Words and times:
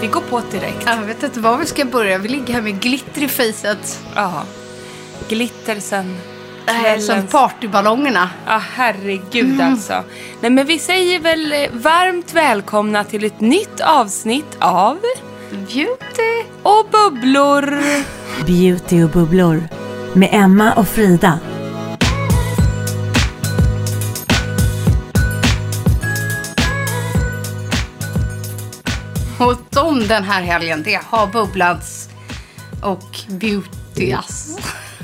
Vi 0.00 0.06
går 0.06 0.20
på 0.20 0.40
direkt. 0.50 0.86
Jag 0.86 1.02
vet 1.02 1.22
inte 1.22 1.40
var 1.40 1.58
vi 1.58 1.66
ska 1.66 1.84
börja. 1.84 2.18
Vi 2.18 2.28
ligger 2.28 2.54
här 2.54 2.62
med 2.62 2.80
glitter 2.80 3.22
i 3.22 3.28
fejset. 3.28 4.00
Ja. 4.14 4.42
Glitter 5.28 5.80
sen 5.80 6.16
Äh, 6.66 7.00
som 7.00 7.26
partyballongerna. 7.26 8.30
Ja, 8.46 8.60
herregud 8.72 9.60
alltså. 9.60 10.02
Nej, 10.40 10.50
men 10.50 10.66
vi 10.66 10.78
säger 10.78 11.20
väl 11.20 11.52
eh, 11.52 11.58
varmt 11.72 12.34
välkomna 12.34 13.04
till 13.04 13.24
ett 13.24 13.40
nytt 13.40 13.80
avsnitt 13.80 14.56
av 14.58 14.98
Beauty. 15.50 16.44
Och 16.62 16.86
bubblor. 16.90 17.80
Beauty 18.46 19.02
och 19.02 19.10
bubblor 19.10 19.62
med 20.12 20.28
Emma 20.32 20.72
och 20.72 20.88
Frida. 20.88 21.38
Och 29.40 29.56
de 29.70 30.06
den 30.08 30.24
här 30.24 30.42
helgen, 30.42 30.82
det 30.82 31.00
har 31.06 31.26
bubblats 31.26 32.08
och 32.82 33.18
beautyas. 33.28 34.58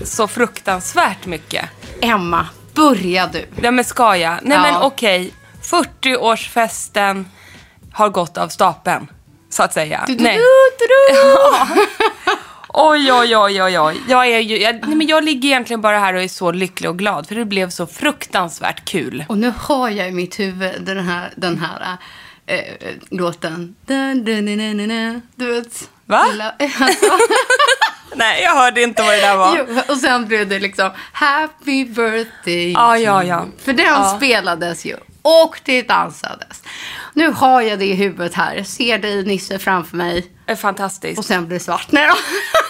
Så 0.05 0.29
fruktansvärt 0.29 1.27
mycket. 1.27 1.65
Emma, 2.01 2.47
börja 2.75 3.27
du. 3.27 3.47
Ja, 3.63 3.71
men 3.71 3.85
ska 3.85 4.17
jag? 4.17 4.39
Nej, 4.43 4.57
Ja. 4.57 4.63
men 4.63 4.83
okej. 4.83 5.33
40-årsfesten 5.63 7.25
har 7.93 8.09
gått 8.09 8.39
av 8.39 8.49
stapeln, 8.49 9.07
så 9.51 9.63
att 9.63 9.73
säga. 9.73 10.05
Du, 10.07 10.15
du, 10.15 10.25
Nej. 10.25 10.37
du, 10.37 10.87
du. 10.87 11.19
Oj, 12.69 13.13
oj, 13.13 13.37
oj, 13.37 13.63
oj, 13.63 13.79
oj. 13.79 13.97
Jag, 14.09 14.27
är 14.29 14.39
ju, 14.41 14.59
jag, 14.59 14.75
nej, 14.87 14.97
men 14.97 15.07
jag 15.07 15.25
ligger 15.25 15.49
egentligen 15.49 15.81
bara 15.81 15.99
här 15.99 16.15
och 16.15 16.23
är 16.23 16.29
så 16.29 16.53
lycklig 16.53 16.91
och 16.91 16.99
glad, 16.99 17.27
för 17.29 17.35
det 17.35 17.45
blev 17.45 17.71
så 17.71 17.87
fruktansvärt 17.87 18.85
kul. 18.85 19.25
Och 19.29 19.39
nu 19.39 19.53
har 19.59 19.91
jag 19.91 20.09
i 20.09 20.13
mitt 20.13 20.39
huvud 20.41 20.83
den 20.83 20.99
här, 21.09 21.33
den 21.37 21.59
här 21.59 21.97
äh, 22.47 22.59
låten. 23.11 23.75
Du 25.37 25.53
vet. 25.53 25.91
Va? 26.07 26.27
Lilla- 26.31 26.55
Alltså, 26.81 27.19
Nej, 28.15 28.43
jag 28.43 28.51
hörde 28.55 28.83
inte 28.83 29.03
vad 29.03 29.13
det 29.13 29.21
där 29.21 29.37
var. 29.37 29.57
jo, 29.69 29.81
och 29.89 29.97
sen 29.99 30.27
blev 30.27 30.49
det 30.49 30.59
liksom 30.59 30.91
Happy 31.13 31.85
birthday 31.85 32.73
Ja, 32.73 32.99
ja, 32.99 33.25
ja. 33.25 33.47
För 33.65 33.73
den 33.73 33.87
Ja. 33.87 34.15
spelades 34.17 34.85
ju. 34.85 34.97
Och 35.23 35.61
det 35.65 35.83
dansades. 35.83 36.63
Nu 37.15 37.31
har 37.33 37.61
jag 37.63 37.79
det 37.79 37.85
i 37.87 37.95
huvudet 37.95 38.35
här. 38.35 38.63
Ser 38.63 38.99
dig 38.99 39.25
Nisse 39.25 39.59
framför 39.59 39.97
mig. 39.97 40.27
Fantastiskt. 40.61 41.19
Och 41.19 41.25
sen 41.25 41.47
blir 41.47 41.59
det 41.59 41.65
svart. 41.65 41.87
Nej. 41.93 42.11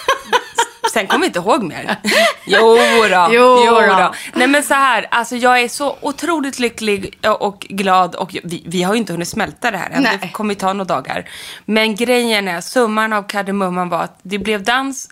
Sen 0.96 1.06
kommer 1.06 1.24
jag 1.24 1.28
inte 1.28 1.38
ihåg 1.38 1.62
mer. 1.62 1.96
Jo 2.44 2.76
då. 3.10 3.28
Jo 3.30 3.80
då. 3.80 4.14
Nej 4.34 4.46
men 4.46 4.62
så 4.62 4.74
här, 4.74 5.06
alltså 5.10 5.36
jag 5.36 5.60
är 5.60 5.68
så 5.68 5.96
otroligt 6.00 6.58
lycklig 6.58 7.18
och 7.38 7.60
glad 7.60 8.14
och 8.14 8.36
vi, 8.44 8.62
vi 8.66 8.82
har 8.82 8.94
ju 8.94 8.98
inte 8.98 9.12
hunnit 9.12 9.28
smälta 9.28 9.70
det 9.70 9.78
här 9.78 9.90
än. 9.90 10.02
Nej. 10.02 10.18
Det 10.22 10.28
kommer 10.28 10.54
ta 10.54 10.72
några 10.72 10.84
dagar. 10.84 11.28
Men 11.64 11.94
grejen 11.94 12.48
är, 12.48 12.60
summan 12.60 13.12
av 13.12 13.22
kardemumman 13.22 13.88
var 13.88 14.02
att 14.02 14.18
det 14.22 14.38
blev 14.38 14.62
dans 14.62 15.08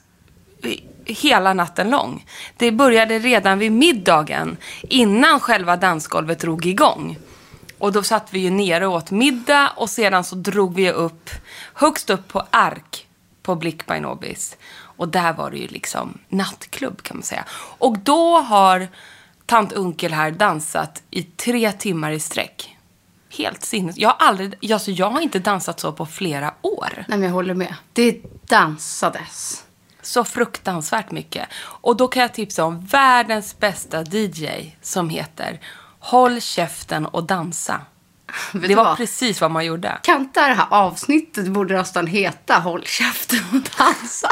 hela 1.05 1.55
natten 1.55 1.91
lång. 1.91 2.27
Det 2.57 2.73
började 2.73 3.19
redan 3.19 3.59
vid 3.59 3.73
middagen 3.73 4.57
innan 4.83 5.41
själva 5.41 5.77
dansgolvet 5.77 6.39
drog 6.39 6.67
igång. 6.67 7.19
Och 7.79 7.93
då 7.93 8.03
satt 8.03 8.29
vi 8.31 8.39
ju 8.39 8.51
nere 8.51 8.87
och 8.87 8.95
åt 8.95 9.11
middag 9.11 9.73
och 9.77 9.91
sedan 9.91 10.25
så 10.25 10.35
drog 10.37 10.75
vi 10.75 10.91
upp 10.91 11.31
högst 11.75 12.11
upp 12.11 12.29
på 12.29 12.43
Ark 12.51 13.07
på 13.45 13.55
Blick 13.55 13.87
by 13.87 14.01
Nobis. 14.01 14.57
Och 15.05 15.11
där 15.11 15.33
var 15.33 15.51
det 15.51 15.57
ju 15.57 15.67
liksom 15.67 16.19
nattklubb 16.29 17.03
kan 17.03 17.17
man 17.17 17.23
säga. 17.23 17.45
Och 17.79 17.99
då 17.99 18.39
har 18.41 18.89
tant 19.47 19.73
Unkel 19.73 20.13
här 20.13 20.31
dansat 20.31 21.03
i 21.11 21.23
tre 21.23 21.73
timmar 21.73 22.11
i 22.11 22.21
sträck. 22.21 22.77
Helt 23.31 23.65
sinnes. 23.65 23.97
Jag 23.99 24.09
har 24.09 24.27
aldrig, 24.29 24.73
alltså 24.73 24.91
jag 24.91 25.11
har 25.11 25.21
inte 25.21 25.39
dansat 25.39 25.81
så 25.81 25.93
på 25.93 26.07
flera 26.07 26.55
år. 26.63 26.89
Nej, 27.09 27.19
men 27.19 27.23
jag 27.23 27.31
håller 27.31 27.55
med. 27.55 27.75
Det 27.93 28.21
dansades. 28.49 29.65
Så 30.03 30.25
fruktansvärt 30.25 31.11
mycket. 31.11 31.49
Och 31.63 31.97
då 31.97 32.09
kan 32.09 32.23
jag 32.23 32.35
tipsa 32.35 32.65
om 32.65 32.87
världens 32.87 33.59
bästa 33.59 34.03
DJ 34.03 34.47
som 34.83 35.09
heter 35.09 35.61
Håll 35.99 36.41
käften 36.41 37.07
och 37.07 37.25
dansa. 37.25 37.81
Vet 38.53 38.69
Det 38.69 38.75
var 38.75 38.85
vad? 38.85 38.97
precis 38.97 39.41
vad 39.41 39.51
man 39.51 39.65
gjorde. 39.65 39.99
Kan 40.03 40.21
inte 40.21 40.49
det 40.49 40.55
här 40.55 40.67
avsnittet 40.71 41.49
borde 41.49 41.75
nästan 41.77 42.07
heta 42.07 42.55
Håll 42.59 42.85
käften 42.85 43.39
och 43.53 43.61
dansa? 43.79 44.29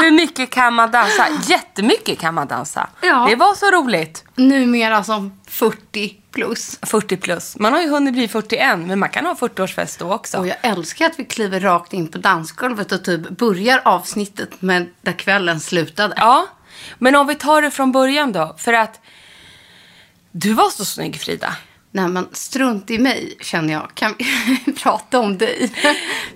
Hur 0.00 0.10
mycket 0.10 0.50
kan 0.50 0.74
man 0.74 0.90
dansa? 0.90 1.26
Jättemycket 1.42 2.18
kan 2.18 2.34
man 2.34 2.46
dansa. 2.46 2.88
Ja. 3.00 3.26
Det 3.30 3.36
var 3.36 3.54
så 3.54 3.70
roligt. 3.70 4.24
Numera 4.34 5.04
som 5.04 5.40
40 5.46 6.16
plus. 6.32 6.78
40 6.82 7.16
plus. 7.16 7.56
Man 7.58 7.72
har 7.72 7.80
ju 7.80 7.88
hunnit 7.88 8.14
bli 8.14 8.28
41, 8.28 8.78
men 8.78 8.98
man 8.98 9.08
kan 9.08 9.26
ha 9.26 9.34
40-årsfest 9.34 9.98
då 9.98 10.12
också. 10.12 10.38
Och 10.38 10.46
jag 10.46 10.56
älskar 10.62 11.06
att 11.06 11.18
vi 11.18 11.24
kliver 11.24 11.60
rakt 11.60 11.92
in 11.92 12.08
på 12.08 12.18
dansgolvet 12.18 12.92
och 12.92 13.04
typ 13.04 13.28
börjar 13.28 13.80
avsnittet 13.84 14.62
med 14.62 14.88
där 15.02 15.12
kvällen 15.12 15.60
slutade. 15.60 16.14
Ja, 16.16 16.46
men 16.98 17.16
om 17.16 17.26
vi 17.26 17.34
tar 17.34 17.62
det 17.62 17.70
från 17.70 17.92
början 17.92 18.32
då. 18.32 18.54
För 18.58 18.72
att 18.72 19.00
du 20.32 20.52
var 20.52 20.70
så 20.70 20.84
snygg, 20.84 21.20
Frida. 21.20 21.56
Nej 21.90 22.08
men 22.08 22.28
strunt 22.32 22.90
i 22.90 22.98
mig 22.98 23.36
känner 23.40 23.72
jag. 23.72 23.90
Kan 23.94 24.14
vi 24.18 24.72
prata 24.82 25.18
om 25.18 25.38
dig? 25.38 25.70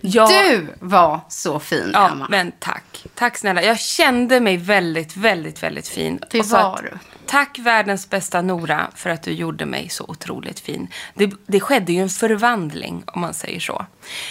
Ja. 0.00 0.26
Du 0.28 0.66
var 0.80 1.20
så 1.28 1.58
fin 1.60 1.90
Ja, 1.92 2.10
Emma. 2.10 2.26
men 2.30 2.52
tack. 2.58 3.06
Tack 3.14 3.38
snälla. 3.38 3.62
Jag 3.62 3.80
kände 3.80 4.40
mig 4.40 4.56
väldigt, 4.56 5.16
väldigt, 5.16 5.62
väldigt 5.62 5.88
fin. 5.88 6.20
Det 6.30 6.46
var 6.46 6.80
du. 6.82 6.98
Tack 7.26 7.58
världens 7.58 8.10
bästa 8.10 8.42
Nora 8.42 8.86
för 8.94 9.10
att 9.10 9.22
du 9.22 9.30
gjorde 9.32 9.66
mig 9.66 9.88
så 9.88 10.04
otroligt 10.08 10.60
fin. 10.60 10.88
Det, 11.14 11.30
det 11.46 11.60
skedde 11.60 11.92
ju 11.92 12.02
en 12.02 12.08
förvandling 12.08 13.02
om 13.06 13.20
man 13.20 13.34
säger 13.34 13.60
så. 13.60 13.86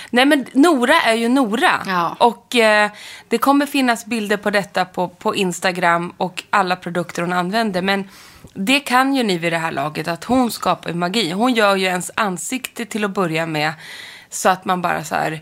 Nej 0.09 0.25
men 0.25 0.45
Nora 0.53 1.01
är 1.01 1.13
ju 1.13 1.29
Nora. 1.29 1.81
Ja. 1.85 2.15
Och 2.19 2.55
eh, 2.55 2.91
det 3.27 3.37
kommer 3.37 3.65
finnas 3.65 4.05
bilder 4.05 4.37
på 4.37 4.49
detta 4.49 4.85
på, 4.85 5.07
på 5.09 5.35
Instagram 5.35 6.13
och 6.17 6.43
alla 6.49 6.75
produkter 6.75 7.21
hon 7.21 7.33
använder. 7.33 7.81
Men 7.81 8.09
det 8.53 8.79
kan 8.79 9.15
ju 9.15 9.23
ni 9.23 9.37
vid 9.37 9.53
det 9.53 9.57
här 9.57 9.71
laget 9.71 10.07
att 10.07 10.23
hon 10.23 10.51
skapar 10.51 10.89
ju 10.89 10.95
magi. 10.95 11.31
Hon 11.31 11.53
gör 11.53 11.75
ju 11.75 11.85
ens 11.85 12.11
ansikte 12.15 12.85
till 12.85 13.03
att 13.03 13.11
börja 13.11 13.45
med 13.45 13.73
så 14.29 14.49
att 14.49 14.65
man 14.65 14.81
bara 14.81 15.03
så 15.03 15.15
här 15.15 15.41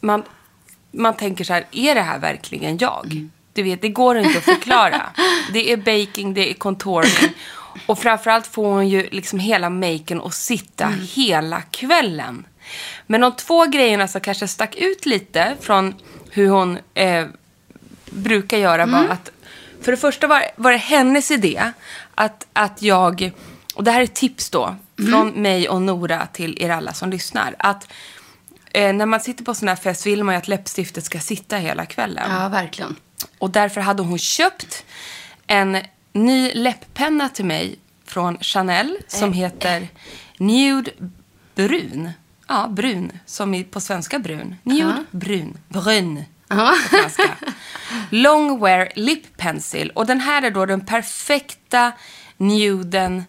man, 0.00 0.22
man 0.90 1.16
tänker 1.16 1.44
så 1.44 1.52
här, 1.52 1.66
är 1.72 1.94
det 1.94 2.00
här 2.00 2.18
verkligen 2.18 2.78
jag? 2.78 3.28
Du 3.52 3.62
vet, 3.62 3.82
det 3.82 3.88
går 3.88 4.18
inte 4.18 4.38
att 4.38 4.44
förklara. 4.44 5.02
det 5.52 5.72
är 5.72 5.76
baking, 5.76 6.34
det 6.34 6.50
är 6.50 6.54
contouring. 6.54 7.32
Och 7.86 7.98
framförallt 7.98 8.46
får 8.46 8.66
hon 8.66 8.88
ju 8.88 9.08
liksom 9.10 9.38
hela 9.38 9.70
maken 9.70 10.20
att 10.20 10.34
sitta 10.34 10.84
Mm. 10.86 11.06
hela 11.12 11.60
kvällen. 11.62 12.46
Men 13.06 13.20
de 13.20 13.32
två 13.32 13.66
grejerna 13.66 14.08
som 14.08 14.20
kanske 14.20 14.48
stack 14.48 14.74
ut 14.76 15.06
lite 15.06 15.56
från 15.60 15.94
hur 16.30 16.48
hon 16.48 16.78
eh, 16.94 17.26
brukar 18.10 18.58
göra 18.58 18.82
Mm. 18.82 18.92
var 19.02 19.08
att 19.14 19.30
för 19.82 19.92
det 19.92 19.98
första 19.98 20.26
var, 20.26 20.42
var 20.56 20.72
det 20.72 20.78
hennes 20.78 21.30
idé 21.30 21.72
att, 22.14 22.46
att 22.52 22.82
jag, 22.82 23.32
och 23.74 23.84
det 23.84 23.90
här 23.90 24.00
är 24.00 24.04
ett 24.04 24.14
tips 24.14 24.50
då, 24.50 24.76
från 24.96 25.28
Mm. 25.28 25.42
mig 25.42 25.68
och 25.68 25.82
Nora 25.82 26.26
till 26.26 26.62
er 26.62 26.70
alla 26.70 26.92
som 26.92 27.10
lyssnar, 27.10 27.54
att 27.58 27.88
eh, 28.72 28.92
när 28.92 29.06
man 29.06 29.20
sitter 29.20 29.44
på 29.44 29.54
sån 29.54 29.68
här 29.68 29.76
fest 29.76 30.06
vill 30.06 30.24
man 30.24 30.34
ju 30.34 30.38
att 30.38 30.48
läppstiftet 30.48 31.04
ska 31.04 31.20
sitta 31.20 31.56
hela 31.56 31.86
kvällen. 31.86 32.30
Ja, 32.30 32.48
verkligen. 32.48 32.96
Och 33.38 33.50
därför 33.50 33.80
hade 33.80 34.02
hon 34.02 34.18
köpt 34.18 34.84
en 35.46 35.78
ny 36.12 36.52
läpppenna 36.54 37.28
till 37.28 37.44
mig 37.44 37.78
från 38.04 38.38
Chanel 38.40 38.98
som 39.08 39.32
heter 39.32 39.88
Nude 40.38 40.90
Brun. 41.54 42.10
Ja, 42.48 42.66
brun. 42.68 43.12
Som 43.26 43.64
på 43.70 43.80
svenska 43.80 44.18
brun. 44.18 44.54
Nude 44.62 45.04
Brun. 45.10 45.58
Brun. 45.68 46.24
Ja. 46.56 46.74
På 46.90 46.96
franska. 46.96 47.30
Long 48.10 48.60
Wear 48.60 48.88
Lip 48.96 49.36
Pencil. 49.36 49.90
Och 49.94 50.06
den 50.06 50.20
här 50.20 50.42
är 50.42 50.50
då 50.50 50.66
den 50.66 50.80
perfekta 50.86 51.92
nuden 52.36 53.24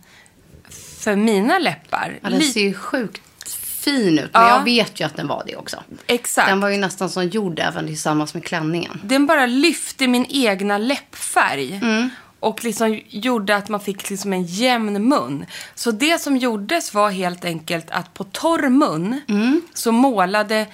för 1.03 1.15
mina 1.15 1.59
läppar. 1.59 2.19
Ja, 2.21 2.29
den 2.29 2.41
ser 2.41 2.61
ju 2.61 2.73
sjukt 2.73 3.21
fin 3.55 4.19
ut. 4.19 4.29
Men 4.33 4.41
Ja. 4.41 4.49
jag 4.57 4.63
vet 4.63 4.99
ju 4.99 5.05
att 5.05 5.15
den 5.15 5.27
var 5.27 5.43
det 5.47 5.55
också. 5.55 5.83
Exakt. 6.07 6.47
Den 6.49 6.59
var 6.59 6.69
ju 6.69 6.77
nästan 6.77 7.09
som 7.09 7.27
gjord 7.27 7.59
även 7.59 7.87
tillsammans 7.87 8.33
med 8.33 8.45
klänningen. 8.45 9.01
den 9.03 9.25
bara 9.25 9.45
lyfte 9.45 10.07
min 10.07 10.25
egna 10.29 10.77
läppfärg. 10.77 11.79
Mm. 11.83 12.09
Och 12.39 12.63
liksom 12.63 13.01
gjorde 13.09 13.55
att 13.55 13.69
man 13.69 13.79
fick 13.79 14.09
liksom 14.09 14.33
en 14.33 14.43
jämn 14.43 15.07
mun. 15.09 15.45
Så 15.75 15.91
det 15.91 16.21
som 16.21 16.37
gjordes 16.37 16.93
var 16.93 17.09
helt 17.09 17.45
enkelt 17.45 17.91
att 17.91 18.13
på 18.13 18.23
torr 18.23 18.69
mun 18.69 19.21
Mm. 19.27 19.61
så 19.73 19.91
målade 19.91 20.67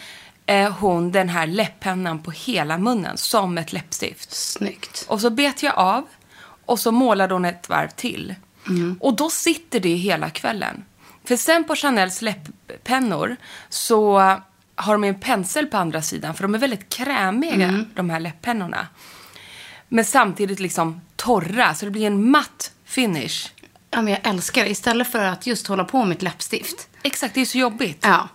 eh, 0.50 0.72
hon 0.72 1.12
den 1.12 1.30
här 1.30 1.48
läpppennan 1.48 2.20
på 2.20 2.32
hela 2.32 2.78
munnen 2.78 3.18
som 3.18 3.58
ett 3.58 3.74
läppstift. 3.74 4.32
Snyggt. 4.32 5.06
Och 5.08 5.22
så 5.22 5.30
bet 5.30 5.64
jag 5.64 5.74
av 5.78 6.04
och 6.66 6.80
så 6.80 6.92
målade 6.92 7.34
hon 7.34 7.46
ett 7.46 7.70
varv 7.70 7.90
till. 7.90 8.36
Mm. 8.68 8.98
Och 9.02 9.16
då 9.16 9.30
sitter 9.30 9.80
det 9.80 9.96
hela 9.96 10.30
kvällen. 10.30 10.84
För 11.26 11.36
sen 11.36 11.64
på 11.64 11.76
Chanels 11.76 12.22
läpppennor 12.22 13.36
så 13.70 14.20
har 14.76 14.94
de 14.94 15.04
en 15.04 15.20
pensel 15.20 15.66
på 15.68 15.78
andra 15.78 16.02
sidan. 16.02 16.34
För 16.36 16.44
de 16.44 16.56
är 16.56 16.60
väldigt 16.60 16.90
krämiga, 16.90 17.54
Mm. 17.68 17.86
de 17.96 18.10
här 18.10 18.20
läpppennorna. 18.20 18.88
Men 19.88 20.06
samtidigt 20.06 20.60
liksom 20.60 21.02
torra, 21.16 21.76
så 21.76 21.86
det 21.86 21.92
blir 21.92 22.08
en 22.08 22.32
matt 22.32 22.72
finish. 22.86 23.52
Ja, 23.92 24.02
men 24.02 24.14
jag 24.14 24.28
älskar 24.28 24.64
det. 24.64 24.70
Istället 24.70 25.12
för 25.12 25.24
att 25.24 25.48
just 25.48 25.68
hålla 25.68 25.84
på 25.84 26.06
med 26.06 26.16
ett 26.18 26.22
läppstift. 26.22 26.88
Exakt, 27.04 27.34
det 27.36 27.42
är 27.42 27.46
så 27.46 27.58
jobbigt. 27.58 28.00
Ja. 28.02 28.28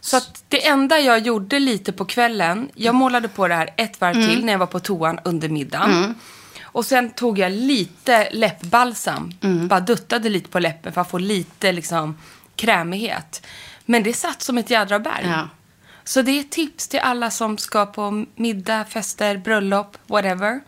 Så 0.00 0.16
att 0.16 0.44
det 0.48 0.66
enda 0.66 0.98
jag 1.00 1.18
gjorde 1.18 1.58
lite 1.58 1.92
på 1.92 2.04
kvällen, 2.04 2.70
jag 2.74 2.94
målade 2.94 3.28
på 3.28 3.48
det 3.48 3.54
här 3.54 3.70
ett 3.76 4.00
varv 4.00 4.14
till 4.14 4.44
när 4.44 4.52
jag 4.52 4.58
var 4.58 4.66
på 4.66 4.80
toan 4.80 5.18
under 5.24 5.48
middagen. 5.48 6.14
Och 6.62 6.86
sen 6.86 7.10
tog 7.10 7.38
jag 7.38 7.52
lite 7.52 8.30
läppbalsam, 8.30 9.32
bara 9.68 9.80
duttade 9.80 10.28
lite 10.28 10.48
på 10.48 10.58
läppen 10.58 10.92
för 10.92 11.00
att 11.00 11.10
få 11.10 11.18
lite 11.18 11.72
liksom 11.72 12.18
krämighet. 12.56 13.46
Men 13.86 14.02
det 14.02 14.12
satt 14.12 14.42
som 14.42 14.58
ett 14.58 14.70
jädra 14.70 14.98
berg. 14.98 15.24
Ja. 15.28 15.48
Så 16.04 16.22
det 16.22 16.38
är 16.38 16.42
tips 16.42 16.88
till 16.88 17.00
alla 17.00 17.30
som 17.30 17.58
ska 17.58 17.86
på 17.86 18.24
middag, 18.34 18.84
fester, 18.84 19.36
bröllop, 19.36 19.96
whatever. 20.06 20.60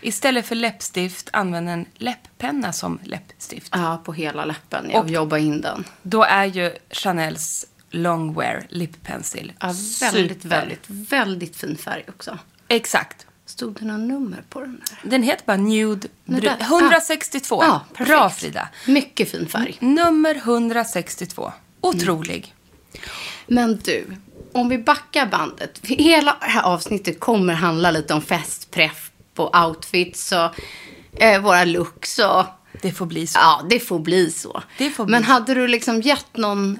Istället 0.00 0.46
för 0.46 0.54
läppstift, 0.54 1.28
använd 1.32 1.68
en 1.68 1.86
läpppenna 1.94 2.72
som 2.72 2.98
läppstift. 3.04 3.72
Ja, 3.76 4.02
på 4.04 4.12
hela 4.12 4.44
läppen. 4.44 4.90
Jag 4.90 5.04
Och- 5.04 5.10
jobbar 5.10 5.36
in 5.38 5.60
den. 5.60 5.84
Då 6.02 6.22
är 6.22 6.44
ju 6.44 6.72
Chanels 6.90 7.66
Longwear 7.92 8.66
Lip 8.68 9.02
Pencil 9.02 9.52
Ja, 9.60 9.66
väldigt, 10.00 10.42
super. 10.42 10.48
väldigt, 10.48 10.84
väldigt 10.88 11.56
fin 11.56 11.76
färg 11.76 12.04
också. 12.08 12.38
Exakt. 12.68 13.26
Stod 13.46 13.74
det 13.78 13.84
några 13.84 13.98
nummer 13.98 14.42
på 14.48 14.60
den 14.60 14.80
där? 14.90 15.10
Den 15.10 15.22
heter 15.22 15.42
bara 15.46 15.56
Nude 15.56 16.08
där. 16.24 16.56
162. 16.60 17.62
Ja, 17.64 17.80
perfekt. 17.92 18.08
Bra 18.10 18.30
Frida. 18.30 18.68
Mycket 18.86 19.30
fin 19.30 19.46
färg. 19.48 19.76
Nummer 19.80 20.34
162. 20.34 21.52
Otrolig. 21.80 22.54
Men 23.46 23.76
du, 23.84 24.06
om 24.52 24.68
vi 24.68 24.78
backar 24.78 25.26
bandet. 25.26 25.80
Hela 25.82 26.36
det 26.40 26.46
här 26.46 26.62
avsnittet 26.62 27.20
kommer 27.20 27.54
handla 27.54 27.90
lite 27.90 28.14
om 28.14 28.22
festpreff 28.22 29.10
och 29.36 29.56
outfits 29.66 30.32
och 30.32 30.50
eh, 31.22 31.42
våra 31.42 31.64
looks 31.64 32.18
och 32.18 32.44
Det 32.82 32.92
får 32.92 33.06
bli 33.06 33.26
så. 33.26 33.38
ja, 33.38 33.66
det 33.70 33.80
får 33.80 33.98
bli 33.98 34.30
så. 34.30 34.62
Det 34.78 34.90
får 34.90 35.04
bli 35.04 35.10
Men 35.12 35.24
hade 35.24 35.54
du 35.54 35.68
liksom 35.68 36.00
gett 36.00 36.36
någon 36.36 36.78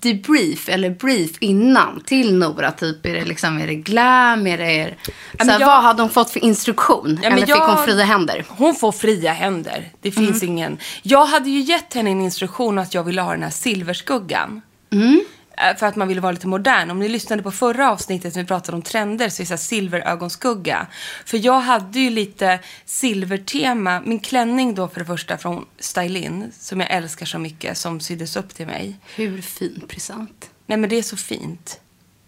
debrief 0.00 0.68
eller 0.68 0.90
brief 0.90 1.30
innan 1.40 2.00
till 2.00 2.34
Nora? 2.38 2.70
Typ, 2.72 3.06
är 3.06 3.14
det, 3.14 3.24
liksom, 3.24 3.58
är 3.58 3.66
det 3.66 3.74
glam? 3.74 4.46
Är 4.46 4.58
det, 4.58 4.94
men 5.38 5.46
såhär, 5.46 5.60
jag- 5.60 5.66
Vad 5.66 5.82
hade 5.82 6.02
hon 6.02 6.10
fått 6.10 6.30
för 6.30 6.44
instruktion? 6.44 7.18
Ja, 7.22 7.28
eller 7.28 7.40
fick 7.40 7.48
jag- 7.48 7.68
hon 7.76 7.84
fria 7.86 8.04
händer? 8.04 8.44
Hon 8.48 8.74
får 8.74 8.92
fria 8.92 9.32
händer. 9.32 9.88
Det 10.00 10.16
Mm. 10.16 10.26
finns 10.26 10.42
ingen... 10.42 10.78
Jag 11.02 11.26
hade 11.26 11.50
ju 11.50 11.60
gett 11.60 11.94
henne 11.94 12.10
en 12.10 12.20
instruktion 12.20 12.78
att 12.78 12.94
jag 12.94 13.04
ville 13.04 13.22
ha 13.22 13.30
den 13.32 13.42
här 13.42 13.50
silverskuggan. 13.50 14.60
Mm. 14.92 15.20
Eh, 15.60 15.76
För 15.76 15.86
att 15.86 15.96
man 15.96 16.08
ville 16.08 16.20
vara 16.20 16.32
lite 16.32 16.46
modern. 16.46 16.90
Om 16.90 16.98
ni 16.98 17.08
lyssnade 17.08 17.42
på 17.42 17.50
förra 17.50 17.90
avsnittet 17.90 18.34
när 18.34 18.42
vi 18.42 18.46
pratade 18.48 18.76
om 18.76 18.82
trender 18.82 19.28
så 19.28 19.42
är 19.42 19.44
det 19.44 19.58
så 19.58 19.64
silverögonskugga. 19.64 20.86
För 21.24 21.44
jag 21.44 21.60
hade 21.60 22.00
ju 22.00 22.10
lite 22.10 22.58
silvertema. 22.84 24.00
Min 24.00 24.18
klänning 24.18 24.74
då 24.74 24.88
för 24.88 25.00
det 25.00 25.06
första 25.06 25.38
från 25.38 25.64
Stylin, 25.78 26.52
som 26.60 26.80
jag 26.80 26.90
älskar 26.90 27.26
så 27.26 27.38
mycket, 27.38 27.78
som 27.78 28.00
syddes 28.00 28.36
upp 28.36 28.54
till 28.54 28.66
mig. 28.66 28.96
Hur 29.16 29.42
fin 29.42 29.82
present. 29.88 30.50
Nej 30.66 30.78
men 30.78 30.90
det 30.90 30.96
är 30.98 31.02
så 31.02 31.16
fint. 31.16 31.80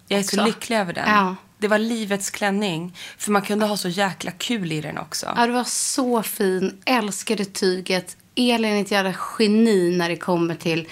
Jag 0.08 0.18
är 0.20 0.22
så 0.22 0.36
Också. 0.36 0.46
lycklig 0.46 0.76
över 0.76 0.92
den. 0.92 1.08
Ja. 1.10 1.36
Det 1.58 1.68
var 1.68 1.78
livets 1.78 2.30
klänning. 2.30 2.96
För 3.18 3.30
man 3.32 3.42
kunde 3.42 3.66
ha 3.66 3.76
så 3.76 3.88
jäkla 3.88 4.30
kul 4.30 4.72
i 4.72 4.80
den 4.80 4.98
också. 4.98 5.32
Ja, 5.36 5.46
det 5.46 5.52
var 5.52 5.64
så 5.64 6.22
fin. 6.22 6.78
Älskade 6.84 7.44
tyget. 7.44 8.16
Elin 8.34 8.72
är 8.76 8.80
ett 8.82 8.90
jävla 8.90 9.14
geni 9.38 9.96
när 9.96 10.08
det 10.08 10.16
kommer 10.16 10.54
till 10.54 10.88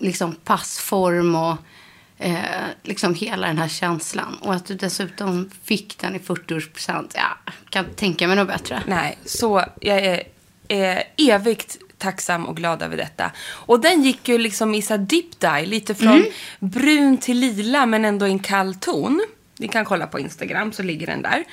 liksom 0.00 0.34
passform 0.34 1.34
och 1.34 1.56
eh, 2.18 2.36
liksom 2.82 3.14
hela 3.14 3.46
den 3.46 3.58
här 3.58 3.68
känslan. 3.68 4.38
Och 4.40 4.54
att 4.54 4.66
du 4.66 4.74
dessutom 4.74 5.50
fick 5.64 5.98
den 5.98 6.14
i 6.16 6.18
40-årspresent. 6.18 7.10
Ja, 7.14 7.52
kan 7.70 7.84
inte 7.84 7.96
tänka 7.96 8.26
mig 8.26 8.36
något 8.36 8.48
bättre. 8.48 8.82
Nej, 8.86 9.18
så 9.24 9.64
jag 9.80 9.98
är, 9.98 10.22
är 10.68 11.02
evigt 11.16 11.78
tacksam 11.98 12.46
och 12.46 12.56
glad 12.56 12.82
över 12.82 12.96
detta. 12.96 13.30
Och 13.48 13.80
den 13.80 14.02
gick 14.02 14.28
ju 14.28 14.38
liksom 14.38 14.74
i 14.74 14.82
så 14.82 14.96
deep 14.96 15.40
dye, 15.40 15.66
lite 15.66 15.94
från 15.94 16.12
Mm. 16.12 16.24
brun 16.58 17.16
till 17.18 17.38
lila 17.38 17.86
men 17.86 18.04
ändå 18.04 18.26
i 18.26 18.30
en 18.30 18.38
kall 18.38 18.74
ton. 18.74 19.20
Ni 19.58 19.68
kan 19.68 19.84
kolla 19.84 20.06
på 20.06 20.18
Instagram 20.20 20.72
så 20.72 20.82
ligger 20.82 21.06
den 21.06 21.22
där. 21.22 21.44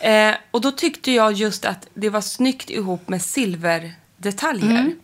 Eh, 0.00 0.34
och 0.50 0.60
då 0.60 0.70
tyckte 0.70 1.12
jag 1.12 1.32
just 1.32 1.64
att 1.64 1.88
det 1.94 2.10
var 2.10 2.20
snyggt 2.20 2.70
ihop 2.70 3.08
med 3.08 3.22
silverdetaljer. 3.22 4.70
Mm. 4.80 4.98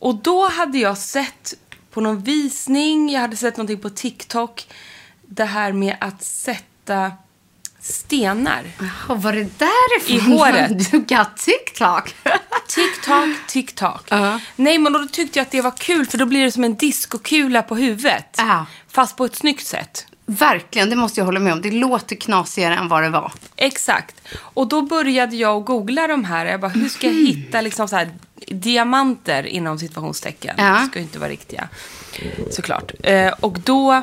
Och 0.00 0.14
då 0.14 0.48
hade 0.48 0.78
jag 0.78 0.98
sett 0.98 1.54
på 1.98 2.02
någon 2.02 2.22
visning, 2.22 3.10
jag 3.10 3.20
hade 3.20 3.36
sett 3.36 3.56
någonting 3.56 3.78
på 3.78 3.90
TikTok, 3.90 4.66
det 5.22 5.44
här 5.44 5.72
med 5.72 5.96
att 6.00 6.22
sätta 6.22 7.12
stenar. 7.80 8.64
Och 9.08 9.22
var 9.22 9.32
det 9.32 9.58
därifrån 9.58 10.32
I 10.32 10.36
håret. 10.36 10.90
du 10.90 10.98
got 10.98 11.36
TikTok? 11.36 12.14
TikTok, 12.68 13.46
TikTok. 13.46 14.06
Ja. 14.08 14.40
Nej, 14.56 14.78
men 14.78 14.92
då 14.92 15.06
tyckte 15.06 15.38
jag 15.38 15.44
att 15.44 15.50
det 15.50 15.60
var 15.60 15.70
kul 15.70 16.06
för 16.06 16.18
då 16.18 16.26
blir 16.26 16.44
det 16.44 16.52
som 16.52 16.64
en 16.64 16.76
diskokula 16.76 17.62
på 17.62 17.76
huvudet. 17.76 18.34
Ja. 18.36 18.66
Fast 18.88 19.16
på 19.16 19.24
ett 19.24 19.36
snyggt 19.36 19.66
sätt. 19.66 20.06
Verkligen, 20.26 20.90
det 20.90 20.96
måste 20.96 21.20
jag 21.20 21.24
hålla 21.24 21.40
med 21.40 21.52
om. 21.52 21.62
Det 21.62 21.70
låter 21.70 22.16
knasigare 22.16 22.76
än 22.76 22.88
vad 22.88 23.02
det 23.02 23.10
var. 23.10 23.32
Exakt. 23.56 24.16
Och 24.38 24.68
då 24.68 24.82
började 24.82 25.36
jag 25.36 25.56
att 25.56 25.66
googla 25.66 26.06
de 26.06 26.24
här. 26.24 26.46
Jag 26.46 26.60
bara, 26.60 26.68
hur 26.68 26.88
ska 26.88 27.06
jag 27.06 27.14
hitta 27.14 27.60
liksom 27.60 27.88
så 27.88 27.96
här 27.96 28.08
diamanter 28.46 29.46
inom 29.46 29.78
situationstecken? 29.78 30.54
Ja. 30.58 30.86
Ska 30.90 30.98
ju 30.98 31.04
inte 31.04 31.18
vara 31.18 31.30
riktiga. 31.30 31.68
Såklart. 32.50 32.92
Eh, 33.02 33.32
och 33.40 33.58
då... 33.58 34.02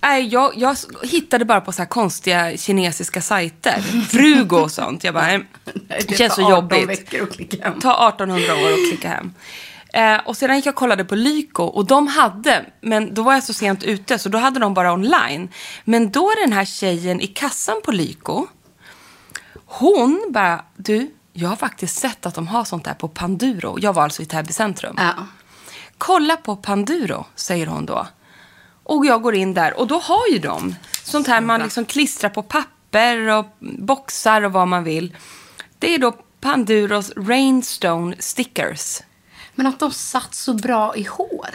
Nej, 0.00 0.28
jag, 0.28 0.52
jag 0.56 0.76
hittade 1.02 1.44
bara 1.44 1.60
på 1.60 1.72
så 1.72 1.86
konstiga 1.86 2.56
kinesiska 2.56 3.22
sajter. 3.22 3.80
Frugo 4.08 4.56
och 4.56 4.70
sånt. 4.70 5.04
Jag 5.04 5.14
bara, 5.14 5.26
nej, 5.26 5.46
det 6.08 6.16
känns 6.16 6.34
så 6.34 6.42
tar 6.42 6.52
18 6.52 6.80
jobbigt. 6.80 7.10
Ta 7.82 8.08
1800 8.08 8.54
år 8.54 8.72
och 8.72 8.88
klicka 8.90 9.08
hem. 9.08 9.32
Eh, 9.92 10.20
och 10.24 10.36
sedan 10.36 10.56
gick 10.56 10.66
jag 10.66 10.72
och 10.72 10.78
kollade 10.78 11.04
på 11.04 11.14
Lyko 11.14 11.62
och 11.62 11.86
de 11.86 12.06
hade, 12.06 12.64
men 12.80 13.14
då 13.14 13.22
var 13.22 13.32
jag 13.34 13.44
så 13.44 13.54
sent 13.54 13.84
ute 13.84 14.18
så 14.18 14.28
då 14.28 14.38
hade 14.38 14.60
de 14.60 14.74
bara 14.74 14.92
online. 14.92 15.48
Men 15.84 16.10
då 16.10 16.30
är 16.30 16.40
den 16.40 16.52
här 16.52 16.64
tjejen 16.64 17.20
i 17.20 17.26
kassan 17.26 17.80
på 17.84 17.92
Lyko, 17.92 18.46
hon 19.64 20.26
bara, 20.30 20.64
du, 20.76 21.10
jag 21.32 21.48
har 21.48 21.56
faktiskt 21.56 21.98
sett 21.98 22.26
att 22.26 22.34
de 22.34 22.48
har 22.48 22.64
sånt 22.64 22.84
där 22.84 22.94
på 22.94 23.08
Panduro. 23.08 23.76
Jag 23.80 23.92
var 23.92 24.02
alltså 24.02 24.22
i 24.22 24.26
Täby 24.26 24.52
centrum. 24.52 24.94
Ja. 24.98 25.26
Kolla 25.98 26.36
på 26.36 26.56
Panduro, 26.56 27.26
säger 27.34 27.66
hon 27.66 27.86
då. 27.86 28.06
Och 28.84 29.06
jag 29.06 29.22
går 29.22 29.34
in 29.34 29.54
där 29.54 29.78
och 29.78 29.86
då 29.86 29.98
har 29.98 30.28
ju 30.32 30.38
de 30.38 30.74
sånt 31.04 31.26
här 31.26 31.40
man 31.40 31.60
liksom 31.60 31.84
klistrar 31.84 32.30
på 32.30 32.42
papper 32.42 33.28
och 33.28 33.46
boxar 33.60 34.42
och 34.42 34.52
vad 34.52 34.68
man 34.68 34.84
vill. 34.84 35.16
Det 35.78 35.94
är 35.94 35.98
då 35.98 36.12
Panduros 36.40 37.12
Rainstone 37.16 38.16
Stickers. 38.18 39.00
Men 39.54 39.66
att 39.66 39.80
de 39.80 39.90
satt 39.90 40.34
så 40.34 40.54
bra 40.54 40.96
i 40.96 41.02
hår. 41.02 41.50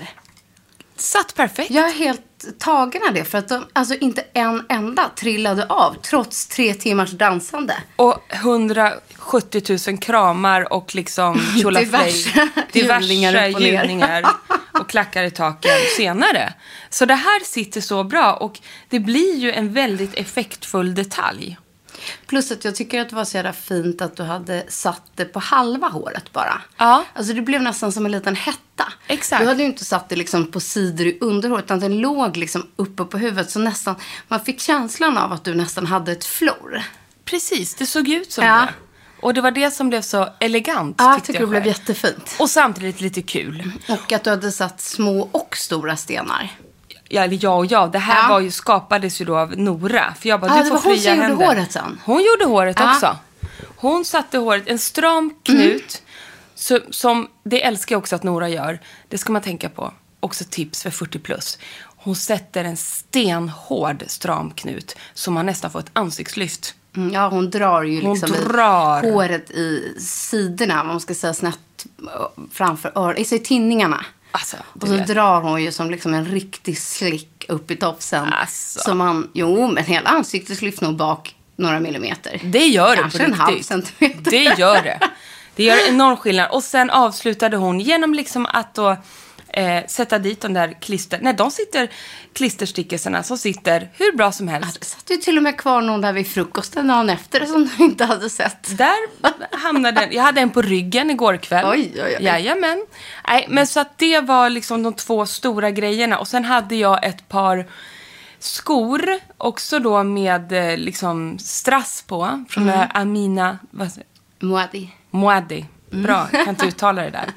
Satt 0.98 1.36
perfekt. 1.36 1.72
Jag 1.72 1.90
är 1.90 1.94
helt 1.94 2.60
tagen 2.60 3.02
av 3.08 3.14
det. 3.14 3.26
För 3.26 3.38
att 3.38 3.50
de, 3.50 3.66
alltså 3.74 3.96
inte 3.96 4.26
en 4.34 4.66
enda 4.70 5.10
trillade 5.16 5.66
av. 5.66 5.94
Trots 5.94 6.48
tre 6.48 6.74
timmars 6.74 7.12
dansande. 7.12 7.78
Och 7.96 8.24
170 8.30 9.78
000 9.88 9.98
kramar 9.98 10.74
och 10.74 10.96
liksom 10.96 11.42
tjolaflej. 11.62 12.14
Diverse 12.72 13.46
upp 13.46 13.56
och 14.80 14.90
klackar 14.90 15.24
i 15.24 15.32
taken 15.32 15.72
senare. 15.98 16.54
Så 16.90 17.06
det 17.06 17.16
här 17.16 17.46
sitter 17.46 17.82
så 17.82 18.04
bra 18.04 18.34
och 18.34 18.60
det 18.90 19.00
blir 19.00 19.36
ju 19.36 19.52
en 19.52 19.74
väldigt 19.74 20.14
effektfull 20.14 20.96
detalj. 20.96 21.58
Plus 22.28 22.52
att 22.52 22.66
jag 22.66 22.76
tycker 22.76 23.02
att 23.02 23.10
det 23.10 23.16
var 23.16 23.26
så 23.26 23.38
jävla 23.38 23.54
fint 23.54 24.02
att 24.02 24.16
du 24.18 24.24
hade 24.24 24.64
satt 24.70 25.02
det 25.16 25.26
på 25.26 25.40
halva 25.40 25.88
håret 25.88 26.34
bara. 26.34 26.62
Ja. 26.78 27.04
Alltså 27.14 27.34
det 27.34 27.42
blev 27.42 27.62
nästan 27.62 27.92
som 27.92 28.06
en 28.06 28.12
liten 28.12 28.36
hetta. 28.36 28.94
Exakt. 29.08 29.42
Du 29.42 29.48
hade 29.48 29.60
ju 29.64 29.66
inte 29.70 29.86
satt 29.86 30.10
det 30.10 30.16
liksom 30.16 30.52
på 30.52 30.60
sidor 30.60 31.08
i 31.08 31.18
underhåret 31.22 31.66
utan 31.66 31.80
den 31.80 31.98
låg 32.00 32.38
liksom 32.38 32.68
uppe 32.76 33.04
på 33.06 33.18
huvudet. 33.18 33.52
Så 33.52 33.60
nästan, 33.60 33.96
man 34.28 34.40
fick 34.40 34.60
känslan 34.60 35.18
av 35.18 35.32
att 35.34 35.44
du 35.44 35.56
nästan 35.56 35.86
hade 35.86 36.12
ett 36.12 36.26
flor. 36.26 36.82
Precis, 37.26 37.76
det 37.76 37.86
såg 37.86 38.08
ut 38.10 38.32
som 38.32 38.46
Ja. 38.46 38.56
det. 38.56 38.74
Och 39.22 39.34
det 39.34 39.42
var 39.42 39.52
det 39.52 39.72
som 39.72 39.90
blev 39.90 40.02
så 40.02 40.30
elegant 40.40 40.96
Ja, 41.00 41.12
jag 41.14 41.24
tycker 41.24 41.40
jag 41.40 41.50
det 41.50 41.52
blev 41.52 41.68
jättefint. 41.68 42.36
Och 42.40 42.50
samtidigt 42.50 43.02
lite 43.02 43.22
kul. 43.22 43.72
Och 43.90 44.12
att 44.12 44.24
du 44.24 44.30
hade 44.30 44.52
satt 44.52 44.82
små 44.82 45.30
och 45.32 45.58
stora 45.58 45.98
stenar. 45.98 46.52
Ja, 47.10 47.24
eller 47.24 47.40
ja 47.42 47.56
och 47.56 47.66
ja. 47.66 47.88
Det 47.88 48.00
här 48.00 48.22
Ja. 48.24 48.28
var 48.30 48.40
ju, 48.40 48.52
skapades 48.52 49.22
ju 49.22 49.26
då 49.26 49.38
av 49.38 49.58
Nora. 49.58 50.14
För 50.20 50.30
jag 50.30 50.40
bara, 50.42 50.52
Ja, 50.52 50.58
du 50.58 50.64
det 50.64 50.70
får 50.70 50.74
hon 50.76 50.82
fria 50.82 50.98
som 50.98 51.12
gjorde 51.16 51.28
händer. 51.28 51.46
håret 51.46 51.72
sen. 51.72 52.00
Hon 52.06 52.24
gjorde 52.24 52.46
håret 52.46 52.80
Ja. 52.80 52.94
också. 52.94 53.18
Hon 53.76 54.06
satte 54.06 54.38
håret, 54.38 54.64
en 54.68 54.80
stram 54.80 55.34
knut. 55.44 56.02
Så, 56.56 56.80
som, 56.90 57.28
det 57.44 57.64
älskar 57.64 57.94
jag 57.96 58.00
också 58.00 58.16
att 58.16 58.24
Nora 58.24 58.50
gör. 58.50 58.80
Det 59.08 59.18
ska 59.18 59.32
man 59.32 59.42
tänka 59.42 59.70
på. 59.70 59.94
Också 60.20 60.44
tips 60.50 60.84
för 60.84 60.90
40 60.90 61.20
plus. 61.20 61.58
Hon 61.98 62.16
sätter 62.16 62.64
en 62.64 62.78
stenhård 62.78 64.04
stram 64.08 64.52
knut. 64.52 64.96
Så 65.14 65.32
man 65.32 65.46
nästan 65.46 65.72
får 65.72 65.80
ett 65.80 65.90
ansiktslyft. 65.94 66.76
Mm, 66.96 67.14
Ja, 67.14 67.30
hon 67.30 67.50
drar 67.50 67.84
ju 67.84 68.02
Hon 68.02 68.14
liksom 68.14 68.36
i 68.36 68.40
drar. 68.48 69.12
håret 69.12 69.52
i 69.52 69.96
sidorna, 70.00 70.76
vad 70.76 70.86
man 70.86 71.00
ska 71.02 71.14
säga, 71.16 71.34
snett 71.34 71.86
framför 72.52 72.92
öronen, 72.96 73.18
i 73.34 73.40
tinningarna. 73.40 74.06
Alltså, 74.40 74.58
Och 74.82 74.88
så 74.88 74.94
vet. 74.94 75.08
drar 75.08 75.42
hon 75.42 75.64
ju 75.64 75.72
som 75.72 75.92
liksom 75.92 76.14
en 76.14 76.26
riktig 76.26 76.78
slick 76.78 77.46
upp 77.48 77.72
i 77.72 77.76
tofsen. 77.76 78.34
Alltså. 78.34 78.80
Så 78.80 78.94
man, 78.96 79.30
jo, 79.34 79.72
men 79.72 79.84
hela 79.84 80.10
ansiktet 80.10 80.62
lyfter 80.62 80.86
nog 80.86 80.96
bak 80.96 81.36
några 81.56 81.80
millimeter. 81.80 82.42
Det 82.44 82.66
gör 82.66 82.96
det 82.96 83.02
Kanske 83.02 83.20
på 83.20 83.24
en 83.24 83.30
riktigt. 83.32 83.46
halv 83.46 83.62
centimeter. 83.62 84.32
Det 84.32 84.44
gör 84.60 84.82
det. 84.82 85.00
Det 85.56 85.64
gör 85.64 85.90
enorm 85.90 86.18
skillnad. 86.18 86.52
Och 86.52 86.64
sen 86.64 86.90
avslutade 86.90 87.58
hon 87.58 87.80
genom 87.80 88.14
liksom 88.14 88.46
att 88.46 88.74
då 88.76 88.98
eh, 89.58 89.86
sätta 89.88 90.20
dit 90.20 90.42
de 90.42 90.54
där 90.54 90.78
klister... 90.82 91.20
Nej, 91.22 91.34
de 91.34 91.52
sitter, 91.52 91.90
klisterstickelserna 92.34 93.24
som 93.24 93.38
sitter 93.38 93.90
hur 93.94 94.18
bra 94.18 94.32
som 94.32 94.48
Ja, 94.48 94.54
helst. 94.54 94.80
Det 94.80 94.86
satt 94.86 95.12
ju 95.12 95.18
till 95.18 95.38
och 95.38 95.44
med 95.44 95.58
kvar 95.58 95.82
någon 95.82 96.02
där 96.02 96.14
vid 96.14 96.28
frukosten 96.28 96.88
dagen 96.88 97.10
efter 97.10 97.46
som 97.46 97.70
du 97.78 97.84
inte 97.84 98.06
hade 98.06 98.30
sett. 98.30 98.78
Där 98.78 99.28
hamnade 99.58 100.00
den. 100.02 100.12
Jag 100.12 100.24
hade 100.24 100.42
en 100.42 100.50
på 100.50 100.62
ryggen 100.62 101.10
igår 101.10 101.38
kväll. 101.38 101.66
Oj, 101.70 101.92
oj, 101.96 102.02
oj. 102.04 102.26
Jajamän. 102.26 102.86
Nej, 103.28 103.46
men 103.50 103.68
så 103.68 103.80
att 103.80 103.98
det 103.98 104.20
var 104.20 104.50
liksom 104.50 104.84
de 104.84 104.94
två 104.94 105.26
stora 105.26 105.72
grejerna. 105.72 106.20
Och 106.20 106.28
sen 106.28 106.46
hade 106.46 106.76
jag 106.76 107.06
ett 107.06 107.30
par 107.30 107.66
skor, 108.40 109.02
också 109.38 109.80
då 109.80 110.04
med 110.04 110.52
eh, 110.52 110.78
liksom 110.78 111.40
strass 111.40 112.04
på, 112.08 112.46
från 112.50 112.64
Mm. 112.64 112.76
mm. 112.76 112.90
Amina 112.94 113.58
vad 113.72 113.90
Moadi. 114.40 114.90
Moadi. 115.10 115.66
Mm. 115.92 116.04
Bra, 116.04 116.28
jag 116.32 116.46
kan 116.46 116.50
inte 116.50 116.66
uttala 116.66 117.02
det 117.02 117.10
där. 117.10 117.34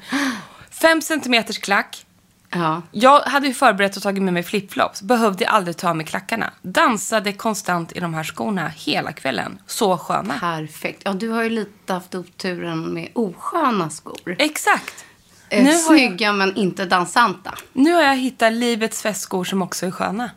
Fem 0.71 1.01
centimeters 1.01 1.57
klack. 1.57 2.05
Ja. 2.53 2.81
Jag 2.91 3.19
hade 3.21 3.47
ju 3.47 3.53
förberett 3.53 3.97
och 3.97 4.03
tagit 4.03 4.23
med 4.23 4.33
mig 4.33 4.43
flipflops. 4.43 5.01
Behövde 5.01 5.47
aldrig 5.47 5.77
ta 5.77 5.93
med 5.93 6.07
klackarna. 6.07 6.53
Dansade 6.61 7.33
konstant 7.33 7.91
i 7.95 7.99
de 7.99 8.13
här 8.13 8.23
skorna 8.23 8.67
hela 8.67 9.11
kvällen. 9.13 9.59
Så 9.67 9.97
sköna. 9.97 10.39
Perfekt. 10.39 11.01
Ja, 11.05 11.13
du 11.13 11.29
har 11.29 11.43
ju 11.43 11.49
lite 11.49 11.93
haft 11.93 12.15
oturen 12.15 12.79
med 12.93 13.09
osköna 13.13 13.89
skor. 13.89 14.35
Exakt. 14.39 15.05
Eh, 15.49 15.63
Nu 15.63 15.69
har, 15.69 15.73
jag, 15.75 15.81
Snygga 15.85 16.33
men 16.33 16.55
inte 16.55 16.85
dansanta. 16.85 17.53
nu 17.73 17.93
har 17.93 18.01
jag 18.01 18.17
hittat 18.17 18.53
livets 18.53 19.01
festskor 19.01 19.43
som 19.43 19.61
också 19.61 19.85
är 19.85 19.91
sköna. 19.91 20.29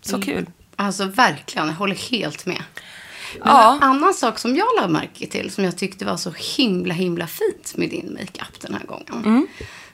Så 0.00 0.22
kul. 0.22 0.46
Alltså 0.76 1.04
verkligen, 1.04 1.66
jag 1.68 1.74
håller 1.74 1.94
helt 2.10 2.46
med. 2.46 2.62
Men 3.40 3.48
Ja. 3.48 3.74
en 3.76 3.82
annan 3.82 4.14
sak 4.14 4.38
som 4.38 4.56
jag 4.56 4.66
lade 4.80 4.92
märke 4.92 5.26
till 5.26 5.50
som 5.50 5.64
jag 5.64 5.76
tyckte 5.78 6.04
var 6.04 6.16
så 6.16 6.32
himla 6.56 6.94
himla 6.94 7.26
fint 7.26 7.72
med 7.76 7.90
din 7.90 8.12
makeup 8.20 8.60
den 8.60 8.74
här 8.74 8.84
gången. 8.86 9.24
Mm. 9.24 9.46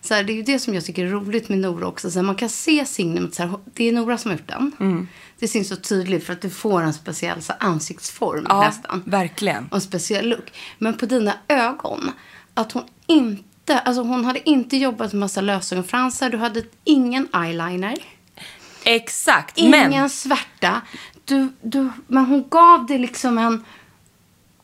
Så 0.04 0.14
här, 0.14 0.24
det 0.24 0.32
är 0.32 0.34
ju 0.34 0.42
det 0.42 0.58
som 0.58 0.74
jag 0.74 0.84
tycker 0.84 1.06
är 1.06 1.10
roligt 1.10 1.48
med 1.48 1.58
Nora 1.58 1.86
också. 1.86 2.10
Så 2.10 2.18
här, 2.18 2.26
man 2.26 2.34
kan 2.34 2.48
se 2.48 2.86
signumet, 2.86 3.34
så 3.34 3.42
här, 3.42 3.58
det 3.74 3.88
är 3.88 3.92
Nora 3.92 4.18
som 4.18 4.30
har 4.30 4.38
gjort 4.38 4.48
den. 4.48 4.72
Mm. 4.80 5.08
Det 5.38 5.48
syns 5.48 5.68
så 5.68 5.76
tydligt 5.76 6.26
för 6.26 6.32
att 6.32 6.40
du 6.40 6.50
får 6.50 6.82
en 6.82 6.94
speciell 6.94 7.42
så 7.42 7.52
ansiktsform 7.60 8.46
Ja, 8.48 8.60
nästan. 8.60 9.02
verkligen. 9.06 9.66
Och 9.66 9.74
en 9.74 9.80
speciell 9.80 10.28
look. 10.28 10.52
Men 10.78 10.96
på 10.96 11.06
dina 11.06 11.34
ögon, 11.48 12.10
att 12.54 12.72
hon 12.72 12.82
inte, 13.06 13.78
alltså 13.78 14.02
hon 14.02 14.24
hade 14.24 14.48
inte 14.50 14.76
jobbat 14.76 15.12
med 15.12 15.20
massa 15.20 15.40
lösögonfransar, 15.40 16.30
du 16.30 16.36
hade 16.36 16.62
ingen 16.84 17.28
eyeliner. 17.34 17.98
Exakt. 18.84 19.58
Ingen 19.58 19.90
Men 19.90 20.10
svärta. 20.10 20.80
Du, 21.24 21.48
du, 21.62 21.90
men 22.06 22.24
hon 22.26 22.44
gav 22.48 22.86
dig 22.86 22.98
liksom 22.98 23.38
en 23.38 23.64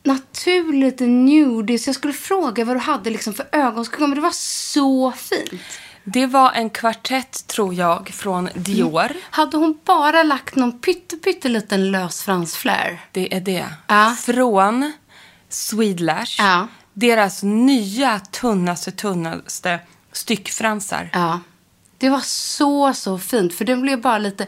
naturligt 0.09 0.99
nude. 0.99 1.79
Så 1.79 1.89
jag 1.89 1.95
skulle 1.95 2.13
fråga 2.13 2.65
vad 2.65 2.75
du 2.75 2.79
hade 2.79 3.09
liksom 3.09 3.33
för 3.33 3.47
ögonskugga. 3.51 4.07
Men 4.07 4.15
det 4.15 4.21
var 4.21 4.31
så 4.31 5.11
fint. 5.11 5.61
det 6.03 6.25
var 6.25 6.51
en 6.51 6.69
kvartett, 6.69 7.47
tror 7.47 7.73
jag, 7.73 8.09
från 8.09 8.49
Dior. 8.55 9.11
Hade 9.21 9.57
hon 9.57 9.79
bara 9.85 10.23
lagt 10.23 10.55
någon 10.55 10.79
pytte, 10.79 11.17
pytteliten 11.17 11.91
lös 11.91 12.23
fransflare? 12.23 12.99
Det 13.11 13.35
är 13.35 13.41
det. 13.41 13.65
Ja. 13.87 14.15
Från 14.21 14.91
Swedlash. 15.49 16.35
Ja. 16.41 16.67
Deras 16.93 17.43
nya 17.43 18.19
tunnaste, 18.19 18.91
tunnaste 18.91 19.79
styckfransar. 20.11 21.09
Ja. 21.13 21.39
Det 21.97 22.09
var 22.09 22.21
så, 22.23 22.93
så 22.93 23.17
fint. 23.19 23.53
För 23.53 23.65
den 23.65 23.81
blev 23.81 24.01
bara 24.01 24.17
lite 24.17 24.47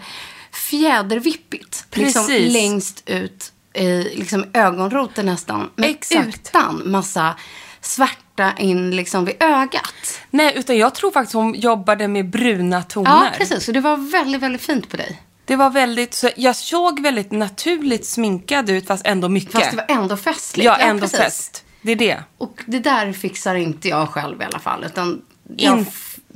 fjädervippigt. 0.52 1.86
Liksom 1.92 2.28
Precis. 2.28 2.54
längst 2.54 3.04
ut 3.06 3.52
i 3.74 4.04
liksom 4.16 4.46
ögonroten 4.54 5.26
nästan. 5.26 5.70
Men 5.76 5.90
Exakt. 5.90 6.28
utan 6.28 6.82
massa 6.86 7.36
svärta 7.82 8.54
in 8.58 8.96
liksom 8.96 9.26
vid 9.26 9.44
ögat. 9.44 10.22
Nej, 10.30 10.54
utan 10.56 10.78
jag 10.78 10.96
tror 10.96 11.12
faktiskt 11.12 11.34
hon 11.34 11.54
jobbade 11.54 12.08
med 12.08 12.30
bruna 12.30 12.84
toner. 12.84 13.12
Ja, 13.12 13.32
precis. 13.38 13.66
Så 13.66 13.72
det 13.72 13.82
var 13.82 14.12
väldigt, 14.12 14.42
väldigt 14.42 14.62
fint 14.62 14.90
på 14.90 14.98
dig. 14.98 15.22
Det 15.46 15.56
var 15.56 15.70
väldigt, 15.70 16.14
så 16.14 16.30
jag 16.36 16.56
såg 16.56 17.00
väldigt 17.00 17.32
naturligt 17.32 18.06
sminkad 18.06 18.70
ut 18.70 18.88
fast 18.88 19.08
ändå 19.08 19.30
mycket. 19.30 19.52
Fast 19.52 19.72
det 19.72 19.78
var 19.78 19.86
ändå 19.98 20.18
festligt. 20.18 20.66
ja, 20.66 20.78
ändå 20.78 21.02
precis. 21.02 21.20
fest. 21.20 21.64
Det 21.82 21.92
är 21.92 21.96
det. 21.96 22.24
Och 22.38 22.64
det 22.66 22.80
där 22.80 23.14
fixar 23.14 23.56
inte 23.56 23.90
jag 23.90 24.10
själv 24.10 24.42
i 24.42 24.46
alla 24.46 24.60
fall. 24.60 24.84
Utan 24.84 25.22
jag 25.58 25.86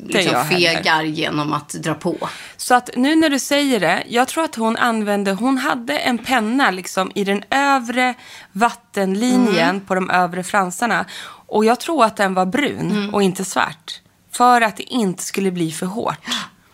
liksom 0.08 0.46
fegar 0.46 1.04
genom 1.04 1.54
att 1.54 1.70
dra 1.70 1.94
på. 1.94 2.30
Så 2.58 2.76
att 2.76 2.90
nu 2.96 3.16
när 3.16 3.30
du 3.30 3.40
säger 3.40 3.80
det, 3.80 4.04
jag 4.08 4.28
tror 4.28 4.44
att 4.44 4.56
hon 4.56 4.78
använde, 4.78 5.32
hon 5.32 5.58
hade 5.58 5.98
en 5.98 6.18
penna 6.18 6.72
liksom 6.72 7.12
i 7.16 7.24
den 7.24 7.44
övre 7.50 8.14
vattenlinjen 8.52 9.70
Mm. 9.70 9.82
på 9.82 9.96
de 9.96 10.10
övre 10.10 10.44
fransarna. 10.44 11.06
Och 11.48 11.66
jag 11.66 11.80
tror 11.80 12.06
att 12.06 12.18
den 12.18 12.34
var 12.34 12.46
brun 12.46 12.92
Mm. 12.92 13.14
och 13.14 13.24
inte 13.24 13.46
svart. 13.46 14.02
För 14.32 14.62
att 14.62 14.78
det 14.78 14.84
inte 14.84 15.24
skulle 15.24 15.52
bli 15.52 15.72
för 15.72 15.86
hårt. 15.86 16.18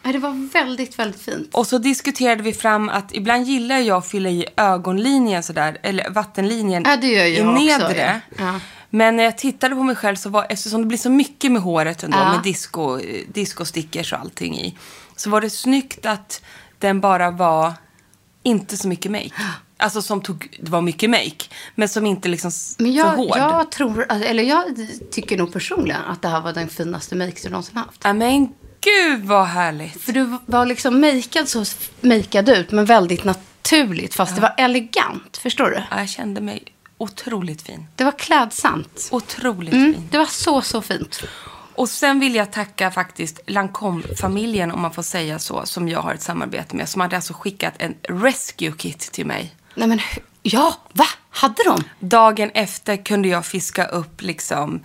Det 0.04 0.18
var 0.18 0.50
väldigt, 0.54 1.00
väldigt 1.00 1.22
fint. 1.22 1.50
Och 1.54 1.68
så 1.68 1.78
diskuterade 1.78 2.44
vi 2.44 2.54
fram 2.54 2.90
att 2.90 3.16
ibland 3.16 3.44
gillar 3.48 3.78
jag 3.78 3.98
att 3.98 4.08
fylla 4.08 4.30
i 4.30 4.46
ögonlinjen 4.58 5.44
sådär, 5.44 5.78
eller 5.84 6.10
vattenlinjen 6.10 6.84
Ja, 6.86 6.94
i 7.08 7.44
nedre. 7.44 8.22
ja. 8.38 8.60
Ja. 8.92 8.98
Men 8.98 9.16
när 9.16 9.24
jag 9.24 9.38
tittade 9.38 9.76
på 9.76 9.84
mig 9.84 9.96
själv 9.96 10.16
så 10.16 10.30
var, 10.30 10.46
eftersom 10.50 10.82
det 10.82 10.88
blir 10.88 10.98
så 10.98 11.10
mycket 11.10 11.52
med 11.52 11.62
håret 11.62 12.04
ändå, 12.04 12.18
Ja. 12.18 12.32
med 12.34 12.44
disco, 12.44 13.00
discostickers 13.28 14.14
och 14.14 14.20
allting 14.20 14.58
i, 14.60 14.78
så 15.16 15.30
var 15.30 15.42
det 15.42 15.50
snyggt 15.50 16.06
att 16.06 16.42
den 16.80 17.02
bara 17.02 17.32
var 17.32 17.74
inte 18.44 18.78
så 18.78 18.88
mycket 18.88 19.12
make. 19.12 19.30
Alltså 19.78 20.02
som 20.02 20.22
tog, 20.22 20.58
det 20.62 20.72
var 20.72 20.82
mycket 20.82 21.10
make, 21.10 21.36
men 21.76 21.90
som 21.90 22.06
inte 22.06 22.30
liksom 22.30 22.52
Men 22.78 22.92
för 22.92 22.98
jag, 22.98 23.06
hård. 23.16 23.38
jag 23.38 23.72
tror, 23.72 24.06
eller 24.12 24.44
jag 24.44 24.64
tycker 25.12 25.38
nog 25.38 25.54
personligen 25.54 26.02
att 26.02 26.22
det 26.22 26.28
här 26.28 26.42
var 26.42 26.54
den 26.54 26.70
finaste 26.70 27.16
make 27.16 27.34
du 27.44 27.50
någonsin 27.50 27.78
haft. 27.78 28.02
Ja, 28.04 28.14
men 28.14 28.48
gud 28.82 29.24
vad 29.26 29.46
härligt. 29.48 30.02
För 30.02 30.14
du 30.14 30.38
var 30.46 30.66
liksom 30.66 31.02
makead 31.02 31.48
så 31.50 31.64
makead 32.02 32.50
ut, 32.50 32.72
men 32.72 32.86
väldigt 32.86 33.24
naturligt. 33.24 34.14
Fast 34.14 34.36
det 34.36 34.42
var 34.42 34.54
elegant, 34.58 35.38
förstår 35.38 35.70
du? 35.70 35.84
Ja, 35.92 36.00
jag 36.00 36.10
kände 36.10 36.42
mig 36.42 36.64
otroligt 37.02 37.62
fin. 37.62 37.88
Det 37.96 38.04
var 38.04 38.12
klädsamt. 38.20 39.10
Otroligt 39.12 39.74
Mm, 39.74 39.94
fin. 39.94 40.08
det 40.12 40.18
var 40.18 40.26
så, 40.26 40.62
så 40.62 40.82
fint. 40.82 41.24
Och 41.76 41.90
sen 41.90 42.20
vill 42.20 42.36
jag 42.36 42.52
tacka 42.52 42.92
faktiskt 42.92 43.40
Lancome-familjen, 43.48 44.72
om 44.72 44.82
man 44.82 44.92
får 44.94 45.04
säga 45.04 45.40
så, 45.40 45.66
som 45.66 45.90
jag 45.90 46.02
har 46.02 46.14
ett 46.14 46.22
samarbete 46.22 46.76
med. 46.76 46.90
Som 46.90 47.02
hade 47.02 47.16
alltså 47.16 47.34
skickat 47.34 47.74
en 47.78 47.96
rescue 48.04 48.72
kit 48.78 49.00
till 49.00 49.26
mig. 49.26 49.56
Nej 49.76 49.88
men, 49.88 50.00
ja, 50.42 50.76
va? 50.94 51.06
Hade 51.30 51.64
de? 51.66 51.84
Dagen 52.00 52.52
efter 52.54 52.98
kunde 53.06 53.28
jag 53.28 53.46
fiska 53.46 53.86
upp 53.86 54.22
liksom 54.22 54.80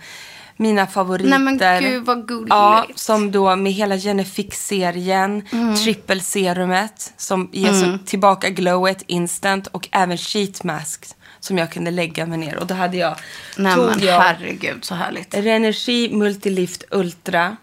mina 0.57 0.87
favoriter. 0.87 1.29
Nej, 1.29 1.39
men 1.39 1.57
gud, 1.83 2.05
vad 2.05 2.27
gulligt. 2.27 2.49
Ja, 2.49 2.87
som 2.95 3.31
då 3.31 3.55
med 3.55 3.73
hela 3.73 3.97
Genefix-serien, 3.97 5.43
trippelserumet 5.83 7.13
som 7.17 7.49
ger 7.53 7.73
så 7.73 7.97
tillbaka 8.05 8.49
glowet 8.49 9.03
instant 9.07 9.67
och 9.67 9.87
även 9.91 10.17
sheet 10.17 10.63
mask 10.63 11.05
som 11.39 11.57
jag 11.57 11.71
kunde 11.71 11.91
lägga 11.91 12.25
mig 12.25 12.37
ner. 12.37 12.55
Och 12.55 12.67
då 12.67 12.73
hade 12.73 12.97
jag, 12.97 13.15
Nej 13.57 13.77
men 13.77 13.99
jag 13.99 14.19
herregud 14.19 14.85
så 14.85 14.95
härligt. 14.95 15.33
Renergi 15.33 16.09
Multilift 16.13 16.83
Ultra 16.91 17.57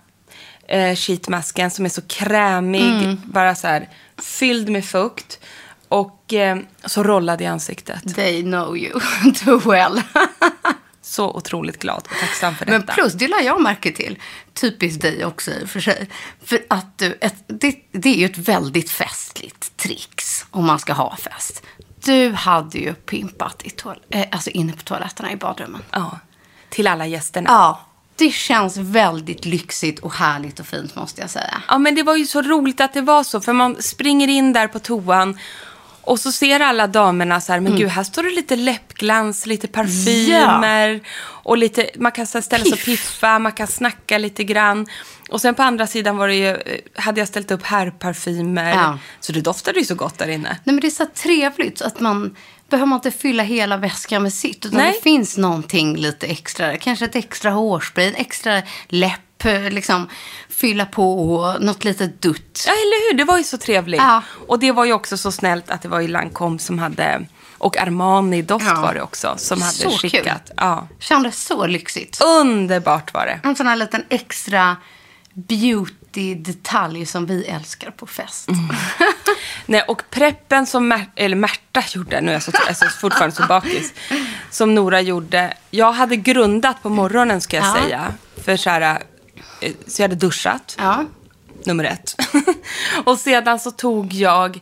eh, 0.68 0.94
sheetmasken 0.94 1.70
som 1.70 1.84
är 1.84 1.88
så 1.88 2.02
krämig, 2.02 3.16
bara 3.24 3.54
så 3.54 3.66
här 3.66 3.88
fylld 4.18 4.68
med 4.68 4.84
fukt. 4.84 5.40
Och 5.88 6.32
eh, 6.32 6.58
så 6.84 7.02
rollade 7.02 7.44
i 7.44 7.46
ansiktet. 7.46 8.14
They 8.14 8.42
know 8.42 8.76
you 8.76 9.00
too 9.44 9.58
well. 9.58 10.02
Så 11.02 11.30
otroligt 11.30 11.78
glad 11.78 12.02
och 12.10 12.18
tacksam 12.20 12.54
för 12.54 12.64
detta. 12.64 12.78
Men 12.78 12.94
plus, 12.94 13.12
det 13.12 13.28
la 13.28 13.40
jag 13.40 13.62
märke 13.62 13.92
till. 13.92 14.18
Typiskt 14.54 15.02
dig 15.02 15.24
också 15.24 15.50
i 15.50 15.64
och 15.64 15.68
för 15.68 15.80
sig. 15.80 16.08
För 16.44 16.64
att 16.68 16.98
du, 16.98 17.18
ett, 17.20 17.34
det, 17.46 17.76
det 17.92 18.08
är 18.08 18.14
ju 18.14 18.24
ett 18.24 18.38
väldigt 18.38 18.90
festligt 18.90 19.76
trix 19.76 20.44
om 20.50 20.66
man 20.66 20.78
ska 20.78 20.92
ha 20.92 21.16
fest. 21.16 21.62
Du 22.04 22.32
hade 22.32 22.78
ju 22.78 22.94
pimpat 22.94 23.62
i 23.64 23.70
toal- 23.70 24.00
eh, 24.10 24.26
alltså 24.30 24.50
inne 24.50 24.72
på 24.72 24.82
toaletterna 24.82 25.32
i 25.32 25.36
badrummen. 25.36 25.82
Ja, 25.90 26.18
till 26.68 26.86
alla 26.86 27.06
gästerna. 27.06 27.50
Ja, 27.50 27.80
det 28.16 28.30
känns 28.30 28.76
väldigt 28.76 29.44
lyxigt 29.44 29.98
och 30.00 30.12
härligt 30.14 30.60
och 30.60 30.66
fint 30.66 30.96
måste 30.96 31.20
jag 31.20 31.30
säga. 31.30 31.62
Ja, 31.68 31.78
men 31.78 31.94
det 31.94 32.02
var 32.02 32.16
ju 32.16 32.26
så 32.26 32.42
roligt 32.42 32.80
att 32.80 32.92
det 32.94 33.00
var 33.00 33.24
så. 33.24 33.40
För 33.40 33.52
man 33.52 33.82
springer 33.82 34.28
in 34.28 34.52
där 34.52 34.68
på 34.68 34.78
toan 34.78 35.38
och 36.06 36.20
så 36.20 36.32
ser 36.32 36.60
alla 36.60 36.86
damerna 36.86 37.40
så 37.40 37.52
här, 37.52 37.60
men 37.60 37.76
gud, 37.76 37.88
här 37.88 38.04
står 38.04 38.22
det 38.22 38.30
lite 38.30 38.56
läppglans, 38.56 39.46
lite 39.46 39.68
parfymer 39.68 41.00
och 41.26 41.58
lite, 41.58 41.90
man 41.96 42.12
kan 42.12 42.26
så 42.26 42.38
här 42.38 42.42
ställa 42.42 42.64
sig 42.64 42.72
och 42.72 42.78
Piff. 42.78 42.86
piffa, 42.86 43.38
man 43.38 43.52
kan 43.52 43.66
snacka 43.66 44.18
lite 44.18 44.44
grann. 44.44 44.86
Och 45.28 45.40
sen 45.40 45.54
på 45.54 45.62
andra 45.62 45.86
sidan 45.86 46.16
var 46.16 46.28
det 46.28 46.34
ju, 46.34 46.48
eh, 46.48 46.80
hade 46.94 47.20
jag 47.20 47.28
ställt 47.28 47.50
upp 47.50 47.62
herrparfymer. 47.62 48.70
Ja. 48.70 48.98
Så 49.20 49.32
det 49.32 49.40
doftade 49.40 49.78
ju 49.78 49.84
så 49.84 49.94
gott 49.94 50.18
där 50.18 50.28
inne. 50.28 50.48
Nej, 50.48 50.74
men 50.74 50.80
det 50.80 50.86
är 50.86 50.90
så 50.90 51.06
trevligt 51.06 51.82
att 51.82 52.00
man 52.00 52.36
behöver 52.68 52.86
man 52.86 52.96
inte 52.96 53.10
fylla 53.10 53.42
hela 53.42 53.76
väskan 53.76 54.22
med 54.22 54.32
sitt. 54.32 54.66
Utan 54.66 54.78
Nej. 54.78 54.92
det 54.92 55.02
finns 55.02 55.36
någonting 55.36 55.96
lite 55.96 56.26
extra. 56.26 56.76
Kanske 56.76 57.04
ett 57.04 57.16
extra 57.16 57.50
hårspray, 57.50 58.06
en 58.06 58.14
extra 58.14 58.62
läpp, 58.88 59.20
liksom 59.70 60.08
fylla 60.48 60.86
på 60.86 61.34
och 61.34 61.62
något 61.62 61.84
litet 61.84 62.22
dutt. 62.22 62.64
Ja, 62.66 62.72
eller 62.72 63.10
hur? 63.12 63.18
Det 63.18 63.24
var 63.24 63.38
ju 63.38 63.44
så 63.44 63.58
trevligt. 63.58 64.00
Ja. 64.00 64.22
Och 64.48 64.58
det 64.58 64.72
var 64.72 64.84
ju 64.84 64.92
också 64.92 65.16
så 65.16 65.32
snällt 65.32 65.70
att 65.70 65.82
det 65.82 65.88
var 65.88 66.00
ju 66.00 66.08
Lancome 66.08 66.58
som 66.58 66.78
hade, 66.78 67.26
och 67.58 67.76
Armani-doft 67.76 68.66
Ja. 68.68 68.80
var 68.80 68.94
det 68.94 69.02
också, 69.02 69.34
som 69.36 69.62
hade 69.62 69.74
Så 69.74 69.90
kul. 69.90 69.98
skickat. 70.10 70.50
Ja. 70.56 70.88
Kändes 70.98 71.44
så 71.44 71.66
lyxigt. 71.66 72.20
Underbart 72.22 73.14
var 73.14 73.26
det. 73.26 73.40
En 73.48 73.56
sån 73.56 73.66
här 73.66 73.76
liten 73.76 74.04
extra 74.08 74.76
beauty-detalj 75.34 77.04
som 77.04 77.26
vi 77.26 77.44
älskar 77.44 77.90
på 77.90 78.06
fest. 78.06 78.48
Nej, 79.66 79.82
och 79.88 80.02
preppen 80.10 80.66
som 80.66 80.88
Mär, 80.88 81.06
eller 81.16 81.36
Märta 81.36 81.82
gjorde, 81.94 82.20
nu 82.20 82.28
är 82.28 82.32
jag, 82.32 82.42
så, 82.42 82.50
jag 82.54 82.68
är 82.68 82.88
fortfarande 83.00 83.36
så 83.36 83.46
bakis, 83.46 83.92
som 84.50 84.74
Nora 84.74 85.00
gjorde. 85.00 85.54
Jag 85.70 85.92
hade 85.92 86.16
grundat 86.16 86.82
på 86.82 86.88
morgonen 86.88 87.40
ska 87.40 87.56
jag 87.56 87.66
Ja. 87.66 87.74
säga. 87.82 88.14
För 88.44 88.56
så, 88.56 88.70
här, 88.70 88.80
eh, 88.80 88.96
så 89.86 90.02
jag 90.02 90.08
hade 90.08 90.26
duschat, 90.26 90.74
Ja. 90.78 91.04
nummer 91.64 91.84
ett. 91.84 92.14
och 93.04 93.18
sedan 93.18 93.60
så 93.60 93.70
tog 93.70 94.12
jag, 94.12 94.60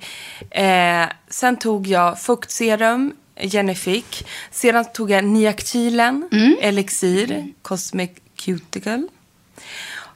eh, 0.51 1.05
sen 1.29 1.57
tog 1.57 1.87
jag 1.87 2.21
fuktserum, 2.21 3.13
Genefik. 3.41 4.27
Sedan 4.51 4.85
tog 4.93 5.11
jag 5.11 5.25
Niactylen, 5.25 6.29
Elixir, 6.61 7.53
Cosmic 7.63 8.11
Cuticle. 8.37 9.07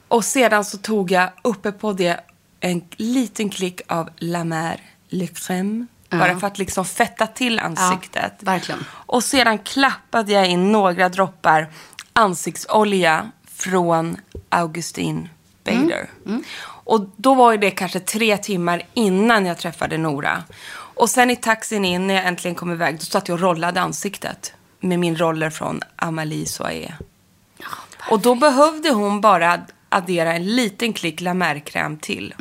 Och 0.07 0.25
sedan 0.25 0.65
så 0.65 0.77
tog 0.77 1.11
jag 1.11 1.29
uppe 1.41 1.71
på 1.71 1.93
det 1.93 2.19
en 2.59 2.81
liten 2.97 3.49
klick 3.49 3.81
av 3.87 4.09
La 4.17 4.43
Mer 4.43 4.81
Le 5.09 5.25
Crème. 5.25 5.87
Bara 6.09 6.39
för 6.39 6.47
att 6.47 6.57
liksom 6.57 6.85
fetta 6.85 7.27
till 7.27 7.59
ansiktet. 7.59 8.33
Ja, 8.39 8.45
verkligen. 8.51 8.85
Och 8.91 9.23
sedan 9.23 9.57
klappade 9.59 10.33
jag 10.33 10.47
in 10.47 10.71
några 10.71 11.09
droppar 11.09 11.67
ansiktsolja 12.13 13.31
från 13.55 14.17
Augustin 14.57 15.29
Bader. 15.63 16.09
Och 16.65 17.09
då 17.15 17.33
var 17.35 17.51
ju 17.51 17.57
det 17.57 17.71
kanske 17.71 17.99
tre 17.99 18.37
timmar 18.37 18.81
innan 18.93 19.45
jag 19.45 19.57
träffade 19.57 19.97
Nora. 19.97 20.43
Och 20.69 21.09
sen 21.09 21.29
i 21.29 21.35
taxin 21.35 21.85
in 21.85 22.07
när 22.07 22.13
jag 22.13 22.25
äntligen 22.25 22.55
kom 22.55 22.71
iväg, 22.71 22.95
då 22.99 23.05
satt 23.05 23.27
jag 23.27 23.35
och 23.35 23.41
rollade 23.41 23.81
ansiktet. 23.81 24.53
Med 24.79 24.99
min 24.99 25.15
roller 25.17 25.49
från 25.49 25.81
Amalie 25.95 26.45
Soie. 26.45 26.93
Och 28.09 28.19
då 28.19 28.35
behövde 28.35 28.89
hon 28.89 29.21
bara 29.21 29.61
addera 29.89 30.33
en 30.33 30.45
liten 30.55 30.93
klick 30.93 31.21
La 31.21 31.33
Mer-kräm 31.33 31.97
till. 31.97 32.33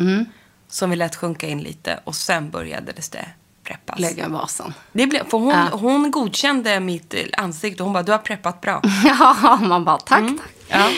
Som 0.69 0.91
vi 0.91 0.97
lät 0.97 1.17
sjunka 1.17 1.49
in 1.49 1.63
lite 1.63 2.01
och 2.05 2.15
sen 2.15 2.51
började 2.51 2.93
det 2.93 3.27
preppas. 3.65 3.99
Lägga 3.99 4.29
vasen. 4.29 4.75
Det 4.93 5.07
blev, 5.07 5.29
för 5.31 5.39
hon, 5.39 5.51
Ja. 5.51 5.69
hon 5.73 6.11
godkände 6.11 6.81
mitt 6.81 7.15
eh, 7.15 7.21
ansikte. 7.37 7.83
Hon 7.83 7.93
bara, 7.93 8.03
du 8.03 8.13
har 8.13 8.19
preppat 8.19 8.61
bra. 8.61 8.83
Ja, 9.05 9.59
man 9.63 9.85
bara 9.85 9.99
tack, 9.99 10.25
tack. 10.39 10.51
Ja. 10.69 10.89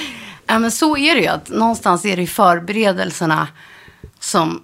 Ja, 0.49 0.59
men 0.59 0.71
så 0.71 0.97
är 0.97 1.15
det 1.15 1.21
ju. 1.21 1.27
Att 1.27 1.49
någonstans 1.49 2.05
är 2.05 2.17
det 2.17 2.27
förberedelserna 2.27 3.49
som 4.21 4.63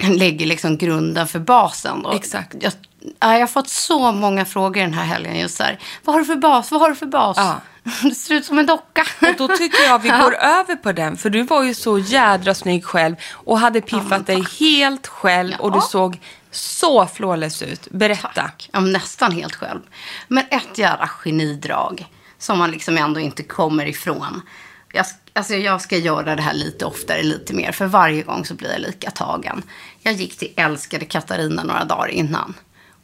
lägger 0.00 0.46
liksom 0.46 0.76
grunden 0.76 1.28
för 1.28 1.38
basen. 1.38 2.04
Och 2.04 2.14
Exakt. 2.14 2.54
Jag, 2.60 2.72
ja, 3.20 3.32
jag 3.32 3.40
har 3.40 3.46
fått 3.46 3.68
så 3.68 4.12
många 4.12 4.44
frågor 4.44 4.80
den 4.80 4.94
här 4.94 5.04
helgen 5.04 5.38
just 5.38 5.58
där. 5.58 5.78
Vad 6.04 6.14
har 6.14 6.20
du 6.20 6.26
för 6.26 6.36
bas? 6.36 6.70
Vad 6.70 6.80
har 6.80 6.88
du 6.88 6.94
för 6.96 7.06
bas? 7.06 7.36
Ja. 7.36 7.60
Du 8.02 8.10
ser 8.10 8.34
ut 8.34 8.44
som 8.44 8.58
en 8.58 8.66
docka. 8.66 9.06
Och 9.20 9.34
då 9.38 9.48
tycker 9.56 9.82
jag 9.84 9.98
vi 9.98 10.08
går 10.22 10.34
över 10.34 10.76
på 10.76 10.92
den. 10.92 11.16
För 11.16 11.30
du 11.30 11.42
var 11.42 11.62
ju 11.62 11.74
så 11.74 11.98
jädra 11.98 12.54
snygg 12.54 12.84
själv. 12.84 13.16
Och 13.32 13.58
hade 13.58 13.80
piffat 13.80 14.26
dig 14.26 14.44
helt 14.60 15.06
själv. 15.06 15.54
Och 15.58 15.72
du 15.72 15.78
Ja. 15.78 15.82
såg 15.82 16.20
så 16.50 17.06
flawless 17.06 17.62
ut. 17.62 17.88
Berätta. 17.90 18.30
Tack. 18.34 18.70
Ja, 18.72 18.80
nästan 18.80 19.32
helt 19.32 19.54
själv. 19.54 19.80
Men 20.28 20.44
ett 20.50 20.78
jävla 20.78 21.08
genidrag 21.08 22.06
som 22.38 22.58
man 22.58 22.70
liksom 22.70 22.98
ändå 22.98 23.20
inte 23.20 23.42
kommer 23.42 23.86
ifrån. 23.86 24.42
Jag, 24.92 25.06
alltså 25.32 25.54
jag 25.54 25.80
ska 25.80 25.96
göra 25.96 26.36
det 26.36 26.42
här 26.42 26.54
lite 26.54 26.84
oftare, 26.84 27.22
lite 27.22 27.54
mer. 27.54 27.72
För 27.72 27.86
varje 27.86 28.22
gång 28.22 28.44
så 28.44 28.54
blir 28.54 28.72
jag 28.72 28.80
lika 28.80 29.10
tagen. 29.10 29.62
Jag 30.00 30.14
gick 30.14 30.38
till 30.38 30.52
älskade 30.56 31.04
Katarina 31.04 31.62
några 31.62 31.84
dagar 31.84 32.08
innan. 32.08 32.54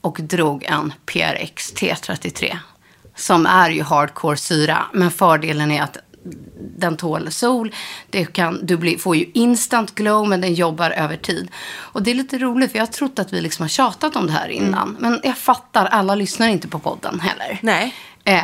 Och 0.01 0.19
drog 0.21 0.65
en 0.65 0.93
PRX 1.07 1.75
T33. 1.75 2.57
Som 3.17 3.47
är 3.47 3.71
ju 3.71 3.83
hardcore 3.83 4.37
syra. 4.37 4.85
Men 4.93 5.11
fördelen 5.11 5.71
är 5.71 5.83
att 5.83 5.99
den 6.77 6.97
tål 6.97 7.33
sol. 7.33 7.75
Det 8.11 8.25
kan, 8.25 8.67
du 8.67 8.77
blir, 8.77 8.99
får 8.99 9.17
ju 9.17 9.31
instant 9.35 9.95
glow, 9.95 10.29
men 10.29 10.41
den 10.41 10.55
jobbar 10.55 10.91
över 10.91 11.17
tid. 11.17 11.51
Och 11.77 12.03
det 12.03 12.11
är 12.11 12.15
lite 12.15 12.39
roligt, 12.39 12.71
för 12.71 12.79
jag 12.79 12.87
har 12.87 12.93
trott 12.93 13.19
att 13.19 13.33
vi 13.33 13.41
liksom 13.41 13.63
har 13.63 13.69
tjatat 13.69 14.17
om 14.17 14.27
det 14.27 14.33
här 14.33 14.49
innan. 14.49 14.97
Men 15.01 15.21
jag 15.23 15.39
fattar, 15.39 15.87
alla 15.87 16.15
lyssnar 16.15 16.49
inte 16.49 16.69
på 16.69 16.79
podden 16.79 17.21
heller. 17.21 17.59
Nej. 17.63 17.95
Eh, 18.25 18.43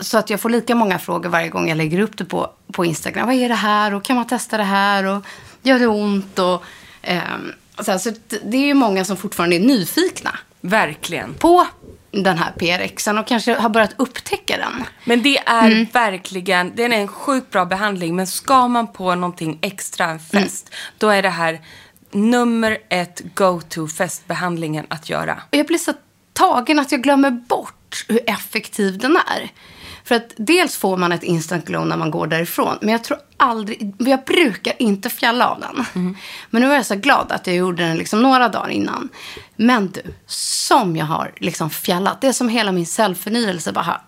så 0.00 0.18
att 0.18 0.30
jag 0.30 0.40
får 0.40 0.50
lika 0.50 0.74
många 0.74 0.98
frågor 0.98 1.28
varje 1.28 1.48
gång 1.48 1.68
jag 1.68 1.76
lägger 1.78 2.00
upp 2.00 2.16
det 2.18 2.24
på, 2.24 2.50
på 2.72 2.84
Instagram. 2.84 3.26
Vad 3.26 3.36
är 3.36 3.48
det 3.48 3.54
här? 3.54 3.94
Och 3.94 4.04
kan 4.04 4.16
man 4.16 4.26
testa 4.26 4.56
det 4.56 4.62
här? 4.64 5.04
Och 5.04 5.24
gör 5.62 5.78
det 5.78 5.86
ont? 5.86 6.38
Och, 6.38 6.64
ehm, 7.02 7.52
så, 7.80 7.90
här, 7.90 7.98
så 7.98 8.10
det- 8.42 8.56
är 8.56 8.66
ju 8.66 8.74
många 8.74 9.04
som 9.04 9.16
fortfarande 9.16 9.56
är 9.56 9.60
nyfikna 9.60 10.38
Verkligen. 10.60 11.34
på 11.34 11.66
den 12.10 12.38
här 12.38 12.52
PRXen 12.58 13.18
och 13.18 13.26
kanske 13.26 13.54
har 13.54 13.68
börjat 13.68 13.94
upptäcka 13.96 14.56
den. 14.56 14.84
Men 15.04 15.22
det 15.22 15.38
är 15.38 15.70
Mm. 15.70 15.86
verkligen, 15.92 16.72
det 16.76 16.84
är 16.84 16.90
en 16.90 17.08
sjukt 17.08 17.50
bra 17.50 17.64
behandling. 17.64 18.16
Men 18.16 18.26
ska 18.26 18.68
man 18.68 18.92
på 18.92 19.14
någonting 19.14 19.58
extra, 19.62 20.04
en 20.06 20.18
fest, 20.20 20.68
Mm. 20.68 20.94
då 20.98 21.08
är 21.08 21.22
det 21.22 21.28
här 21.30 21.60
nummer 22.12 22.78
ett 22.88 23.22
go-to 23.34 23.88
festbehandlingen 23.88 24.86
att 24.88 25.08
göra. 25.10 25.42
Och 25.50 25.56
jag 25.58 25.66
blir 25.66 25.78
så 25.78 25.92
tagen 26.32 26.78
att 26.78 26.92
jag 26.92 27.02
glömmer 27.02 27.30
bort 27.30 28.04
hur 28.08 28.20
effektiv 28.30 28.98
den 28.98 29.16
är. 29.16 29.50
För 30.04 30.14
att 30.14 30.32
dels 30.36 30.76
får 30.76 30.96
man 30.96 31.12
ett 31.12 31.22
instant 31.22 31.64
glow 31.64 31.86
när 31.86 31.96
man 31.96 32.10
går 32.10 32.26
därifrån. 32.26 32.78
Men 32.80 32.88
jag 32.88 33.04
tror 33.04 33.18
aldrig, 33.36 33.94
jag 33.98 34.24
brukar 34.24 34.72
inte 34.78 35.10
fjalla 35.10 35.48
av 35.48 35.60
den. 35.60 35.86
Men 36.50 36.62
nu 36.62 36.68
var 36.68 36.74
jag 36.74 36.86
så 36.86 36.94
glad 36.94 37.32
att 37.32 37.46
jag 37.46 37.56
gjorde 37.56 37.82
den 37.82 37.96
liksom 37.96 38.22
några 38.22 38.48
dagar 38.48 38.68
innan. 38.68 39.08
Men 39.56 39.90
du, 39.90 40.02
som 40.26 40.96
jag 40.96 41.06
har 41.06 41.32
liksom 41.36 41.70
fjallat. 41.70 42.20
Det 42.20 42.26
är 42.26 42.32
som 42.32 42.48
hela 42.48 42.72
min 42.72 42.86
cellförnyelse 42.86 43.72
bara 43.72 43.82
har 43.82 44.00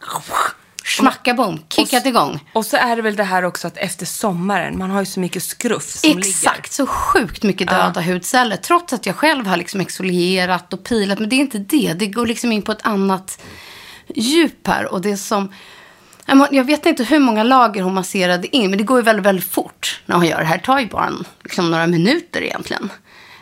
smacka 0.84 1.34
bom, 1.34 1.58
kickat 1.68 2.06
igång. 2.06 2.48
Och 2.52 2.66
så 2.66 2.76
är 2.76 2.96
det 2.96 3.02
väl 3.02 3.16
det 3.16 3.24
här 3.24 3.44
också 3.44 3.66
att 3.66 3.76
efter 3.76 4.06
sommaren, 4.06 4.78
man 4.78 4.90
har 4.90 5.00
ju 5.00 5.06
så 5.06 5.20
mycket 5.20 5.42
skruff 5.42 5.90
som 5.90 6.08
ligger. 6.08 6.30
Exakt, 6.30 6.72
så 6.72 6.86
sjukt 6.86 7.42
mycket 7.42 7.68
döda 7.68 8.00
hudceller. 8.00 8.56
Trots 8.56 8.92
att 8.92 9.06
jag 9.06 9.16
själv 9.16 9.46
har 9.46 9.56
liksom 9.56 9.80
exfolierat 9.80 10.72
och 10.72 10.84
pilat. 10.84 11.18
Men 11.18 11.28
det 11.28 11.36
är 11.36 11.40
inte 11.40 11.58
det. 11.58 11.92
Det 11.92 12.06
går 12.06 12.26
liksom 12.26 12.52
in 12.52 12.62
på 12.62 12.72
ett 12.72 12.86
annat 12.86 13.42
djup 14.14 14.66
här. 14.66 14.92
Och 14.92 15.00
det 15.00 15.10
är 15.10 15.16
som... 15.16 15.52
Jag 16.50 16.64
vet 16.64 16.86
inte 16.86 17.04
hur 17.04 17.18
många 17.18 17.42
lager 17.42 17.82
hon 17.82 17.94
masserade 17.94 18.56
in. 18.56 18.70
Men 18.70 18.78
det 18.78 18.84
går 18.84 18.98
ju 18.98 19.02
väldigt, 19.04 19.26
väldigt 19.26 19.50
fort 19.50 20.00
när 20.06 20.16
hon 20.16 20.26
gör 20.26 20.38
det 20.38 20.44
här. 20.44 20.58
Det 20.58 20.64
tar 20.64 20.78
ju 20.80 20.86
bara 20.86 21.06
en, 21.06 21.24
liksom 21.42 21.70
några 21.70 21.86
minuter 21.86 22.42
egentligen. 22.42 22.90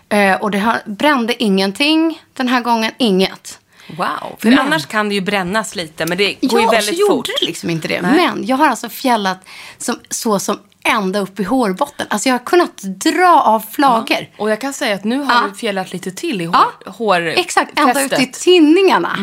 Eh, 0.08 0.34
och 0.34 0.50
det 0.50 0.58
har, 0.58 0.78
brände 0.86 1.42
ingenting 1.42 2.22
den 2.36 2.48
här 2.48 2.60
gången. 2.60 2.92
Inget. 2.98 3.58
Wow. 3.96 4.08
För 4.38 4.48
Men- 4.50 4.58
annars 4.58 4.86
kan 4.86 5.08
det 5.08 5.14
ju 5.14 5.20
brännas 5.20 5.76
lite, 5.76 6.06
men 6.06 6.18
det 6.18 6.32
går 6.40 6.60
ju 6.60 6.66
Ja, 6.66 6.70
väldigt 6.72 6.98
så 6.98 7.06
fort. 7.06 7.16
gjorde 7.28 7.30
det 7.40 7.46
liksom 7.46 7.70
inte 7.70 7.88
det. 7.88 8.02
Nej. 8.02 8.12
Men 8.16 8.46
jag 8.46 8.56
har 8.56 8.68
alltså 8.68 8.88
fjällat 8.88 9.48
som, 9.78 9.98
så 10.10 10.38
som 10.38 10.58
ända 10.84 11.18
upp 11.18 11.40
i 11.40 11.42
hårbotten. 11.44 12.06
Alltså 12.10 12.28
jag 12.28 12.34
har 12.34 12.44
kunnat 12.44 12.76
dra 12.82 13.42
av 13.42 13.60
flagor. 13.72 14.26
Och 14.38 14.50
jag 14.50 14.60
kan 14.60 14.72
säga 14.72 14.94
att 14.94 15.04
nu 15.04 15.18
har 15.18 15.32
Ja. 15.34 15.42
du 15.52 15.56
fjällat 15.58 15.92
lite 15.92 16.10
till 16.10 16.40
i 16.40 16.44
hår, 16.44 16.56
Ja, 16.84 16.90
hår 16.92 17.20
Exakt, 17.26 17.78
ända 17.78 18.02
ut 18.04 18.12
i 18.20 18.26
tinningarna. 18.32 19.16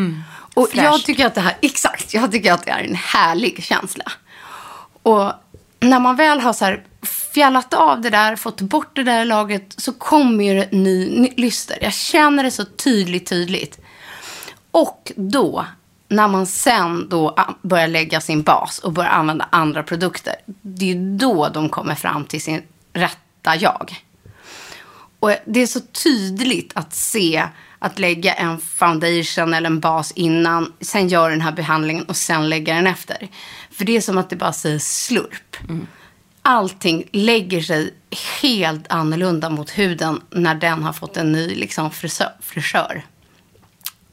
Och 0.58 0.70
jag 0.74 0.94
Fräscht. 0.94 1.06
tycker 1.06 1.26
att 1.26 1.36
det 1.36 1.42
här, 1.42 1.58
exakt, 1.62 2.14
jag 2.14 2.32
tycker 2.32 2.54
att 2.54 2.66
det 2.66 2.72
är 2.72 2.84
en 2.84 2.96
härlig 2.96 3.64
känsla. 3.64 4.12
Och 5.04 5.32
när 5.80 6.00
man 6.00 6.16
väl 6.16 6.40
har 6.40 6.54
så 6.54 6.66
här 6.66 6.84
fjällat 7.34 7.74
av 7.74 8.02
det 8.02 8.10
där, 8.10 8.36
fått 8.36 8.62
bort 8.62 8.96
det 8.96 9.04
där 9.04 9.26
lagret, 9.26 9.74
så 9.78 9.94
kommer 9.94 10.44
ju 10.44 10.54
det 10.54 10.72
ny, 10.72 11.20
ny 11.20 11.34
lyster. 11.38 11.78
Jag 11.82 11.94
känner 11.94 12.44
det 12.44 12.52
så 12.52 12.66
tydligt, 12.66 13.30
tydligt. 13.30 13.80
Och 14.72 15.12
då, 15.16 15.66
när 16.08 16.28
man 16.28 16.46
sen 16.46 17.10
då 17.10 17.36
börjar 17.62 17.88
lägga 17.88 18.22
sin 18.22 18.44
bas 18.44 18.80
och 18.80 18.92
börjar 18.94 19.12
använda 19.12 19.48
andra 19.52 19.84
produkter, 19.84 20.36
det 20.62 20.92
är 20.92 21.18
då 21.18 21.50
de 21.50 21.70
kommer 21.70 21.96
fram 21.96 22.26
till 22.26 22.42
sin 22.42 22.64
rätta 22.94 23.56
jag. 23.56 24.07
Och 25.20 25.32
det 25.46 25.60
är 25.62 25.68
så 25.68 25.80
tydligt 25.80 26.72
att 26.76 26.94
se 26.94 27.48
att 27.80 28.00
lägga 28.00 28.34
en 28.34 28.60
foundation 28.60 29.54
eller 29.54 29.70
en 29.70 29.80
bas 29.80 30.12
innan, 30.12 30.74
sen 30.82 31.08
gör 31.08 31.30
den 31.30 31.42
här 31.42 31.52
behandlingen 31.52 32.04
och 32.04 32.18
sen 32.18 32.50
lägga 32.50 32.76
den 32.76 32.88
efter. 32.88 33.28
För 33.72 33.86
det 33.86 33.98
är 33.98 34.02
som 34.02 34.18
att 34.18 34.30
det 34.30 34.36
bara 34.36 34.54
säger 34.54 34.80
slurp. 34.80 35.58
Allting 36.42 37.04
lägger 37.12 37.62
sig 37.62 37.94
helt 38.42 38.86
annorlunda 38.90 39.50
mot 39.50 39.70
huden 39.70 40.22
när 40.30 40.56
den 40.56 40.84
har 40.84 40.94
fått 40.94 41.18
en 41.18 41.32
ny 41.32 41.56
liksom, 41.56 41.92
frisör. 41.92 42.32
frisör. 42.42 43.04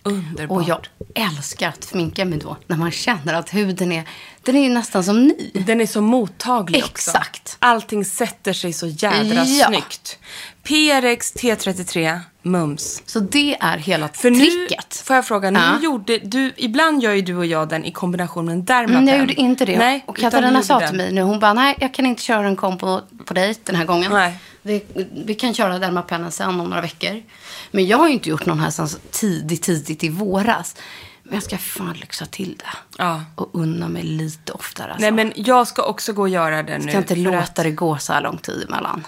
Underbart. 0.03 0.51
Och 0.51 0.63
jag 0.69 0.87
älskar 1.15 1.69
att 1.69 1.85
sminka 1.85 2.25
mig 2.25 2.39
då, 2.39 2.57
när 2.67 2.77
man 2.77 2.91
känner 2.91 3.35
att 3.35 3.55
huden 3.55 3.93
är, 3.93 4.05
den 4.43 4.57
är 4.57 4.71
nästan 4.71 5.05
som 5.05 5.25
ny. 5.25 5.51
Den 5.67 5.81
är 5.81 5.87
så 5.87 6.01
mottaglig 6.01 6.85
också. 6.85 7.11
Exakt. 7.11 7.57
Allting 7.59 8.05
sätter 8.05 8.53
sig 8.53 8.73
så 8.73 8.87
jädra 8.87 9.45
Ja. 9.45 9.67
snyggt. 9.67 10.19
PRX 10.65 11.35
T33 11.35 12.21
Mums. 12.43 13.03
Så 13.07 13.21
det 13.21 13.57
är 13.61 13.77
hela 13.79 14.09
För 14.09 14.31
nu, 14.31 14.39
tricket. 14.39 14.97
får 14.97 15.17
jag 15.17 15.27
fråga, 15.27 15.51
nu 15.51 15.59
Ja. 15.59 15.79
gjorde 15.83 16.19
du, 16.19 16.53
ibland 16.57 17.03
gör 17.03 17.13
ju 17.13 17.23
du 17.23 17.37
och 17.37 17.47
jag 17.47 17.69
den 17.69 17.85
i 17.85 17.93
kombination 17.93 18.45
med 18.45 18.53
en 18.53 18.65
Dermapen. 18.65 18.97
Mm, 18.97 19.09
jag 19.09 19.19
gjorde 19.19 19.35
inte 19.35 19.65
det. 19.65 19.79
Nej, 19.79 20.05
och 20.07 20.17
Katarina 20.17 20.63
sa 20.63 20.81
till 20.89 20.97
mig 20.97 21.13
nu, 21.13 21.21
hon 21.23 21.39
bara, 21.41 21.53
nej 21.53 21.77
jag 21.81 21.95
kan 21.95 22.07
inte 22.07 22.23
köra 22.23 22.47
en 22.47 22.57
kombo 22.57 23.01
på 23.25 23.35
dig 23.35 23.55
den 23.65 23.77
här 23.77 23.85
gången. 23.85 24.13
Nej. 24.13 24.39
Vi, 24.63 24.85
vi 25.27 25.35
kan 25.35 25.55
köra 25.55 25.79
Dermapennen 25.79 26.33
sen 26.33 26.49
om 26.49 26.57
några 26.71 26.81
veckor. 26.83 27.23
Men 27.71 27.87
jag 27.87 27.99
har 27.99 28.07
ju 28.09 28.13
inte 28.15 28.29
gjort 28.29 28.47
någon 28.47 28.61
här 28.61 28.71
sen 28.71 28.89
tidigt, 29.11 29.63
tidigt 29.63 30.05
i 30.05 30.09
våras. 30.09 30.77
Men 31.23 31.35
jag 31.35 31.43
ska 31.43 31.59
fan 31.59 31.93
lyxa 31.93 32.27
till 32.27 32.57
det. 32.59 32.65
Ja. 32.99 33.23
Och 33.37 33.51
unna 33.53 33.89
mig 33.89 34.03
lite 34.03 34.53
oftare. 34.53 34.93
Alltså. 34.93 35.01
Nej, 35.01 35.11
men 35.13 35.33
jag 35.37 35.67
ska 35.69 35.83
också 35.83 36.13
gå 36.13 36.23
och 36.23 36.29
göra 36.29 36.63
den 36.63 36.81
nu. 36.81 36.87
jag 36.87 36.91
ska 36.91 36.99
inte 36.99 37.17
låta 37.17 37.39
att- 37.39 37.55
det 37.55 37.71
gå 37.71 37.99
så 37.99 38.13
här 38.13 38.21
lång 38.21 38.39
tid 38.39 38.65
emellan. 38.69 39.07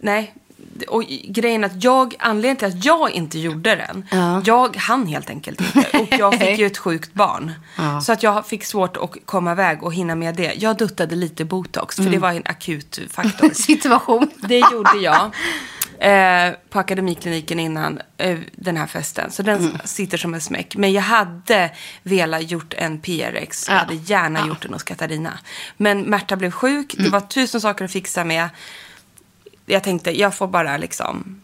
Nej. 0.00 0.34
Och 0.88 1.04
grejen 1.24 1.64
att 1.64 1.84
jag, 1.84 2.14
anledningen 2.18 2.56
till 2.56 2.68
att 2.68 2.84
jag 2.84 3.10
inte 3.10 3.38
gjorde 3.38 3.74
den, 3.76 4.06
Ja. 4.10 4.42
jag 4.44 4.76
hann 4.76 5.06
helt 5.06 5.30
enkelt 5.30 5.60
inte. 5.60 5.98
Och 5.98 6.08
jag 6.18 6.38
fick 6.38 6.58
ju 6.58 6.66
ett 6.66 6.78
sjukt 6.78 7.12
barn. 7.14 7.52
Ja. 7.78 8.00
Så 8.00 8.12
att 8.12 8.22
jag 8.22 8.46
fick 8.46 8.64
svårt 8.64 8.96
att 8.96 9.10
komma 9.24 9.52
iväg 9.52 9.82
och 9.82 9.94
hinna 9.94 10.14
med 10.14 10.34
det. 10.34 10.52
Jag 10.56 10.76
duttade 10.76 11.14
lite 11.16 11.44
botox, 11.44 11.96
för 11.96 12.02
Mm. 12.02 12.12
det 12.14 12.18
var 12.18 12.32
en 12.32 12.42
akut 12.44 12.98
faktor. 13.10 13.50
Situation. 13.54 14.30
Det 14.36 14.58
gjorde 14.72 14.98
jag 15.00 15.30
eh, 15.98 16.54
på 16.70 16.78
Akademikliniken 16.78 17.60
innan 17.60 18.00
eh, 18.18 18.38
den 18.52 18.76
här 18.76 18.86
festen. 18.86 19.30
Så 19.30 19.42
den 19.42 19.58
Mm. 19.58 19.78
sitter 19.84 20.18
som 20.18 20.34
en 20.34 20.40
smäck. 20.40 20.76
Men 20.76 20.92
jag 20.92 21.02
hade 21.02 21.70
velat 22.02 22.50
gjort 22.50 22.74
en 22.76 23.00
PRX. 23.00 23.68
Jag 23.68 23.74
Ja. 23.76 23.78
hade 23.80 23.94
gärna 23.94 24.38
Ja. 24.40 24.46
gjort 24.46 24.62
den 24.62 24.72
hos 24.72 24.82
Katarina. 24.82 25.38
Men 25.76 26.00
Märta 26.02 26.36
blev 26.36 26.50
sjuk. 26.50 26.94
Mm. 26.94 27.04
Det 27.04 27.10
var 27.10 27.20
tusen 27.20 27.60
saker 27.60 27.84
att 27.84 27.92
fixa 27.92 28.24
med. 28.24 28.48
Jag 29.66 29.82
tänkte, 29.82 30.18
jag 30.18 30.34
får 30.34 30.46
bara 30.46 30.76
liksom 30.76 31.40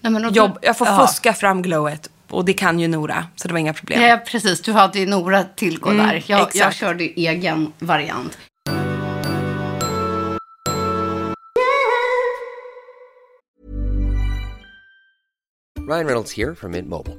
Nej, 0.00 0.28
jobb, 0.32 0.58
jag 0.62 0.78
får 0.78 0.86
Ja. 0.86 1.06
fuska 1.06 1.32
fram 1.32 1.62
glowet. 1.62 2.10
Och 2.28 2.44
det 2.44 2.52
kan 2.52 2.80
ju 2.80 2.88
Nora, 2.88 3.26
så 3.36 3.48
det 3.48 3.54
var 3.54 3.58
inga 3.58 3.74
problem. 3.74 4.02
Ja, 4.02 4.16
precis. 4.26 4.60
Du 4.60 4.72
hade 4.72 4.98
ju 4.98 5.06
Nora 5.06 5.44
tillgå 5.44 5.90
Mm, 5.90 6.06
där. 6.06 6.24
Jag, 6.26 6.48
jag 6.54 6.74
körde 6.74 7.04
egen 7.04 7.72
variant. 7.78 8.38
Ryan 15.86 16.06
Reynolds 16.06 16.32
here 16.32 16.54
from 16.54 16.72
Mint 16.72 16.88
Mobile. 16.88 17.18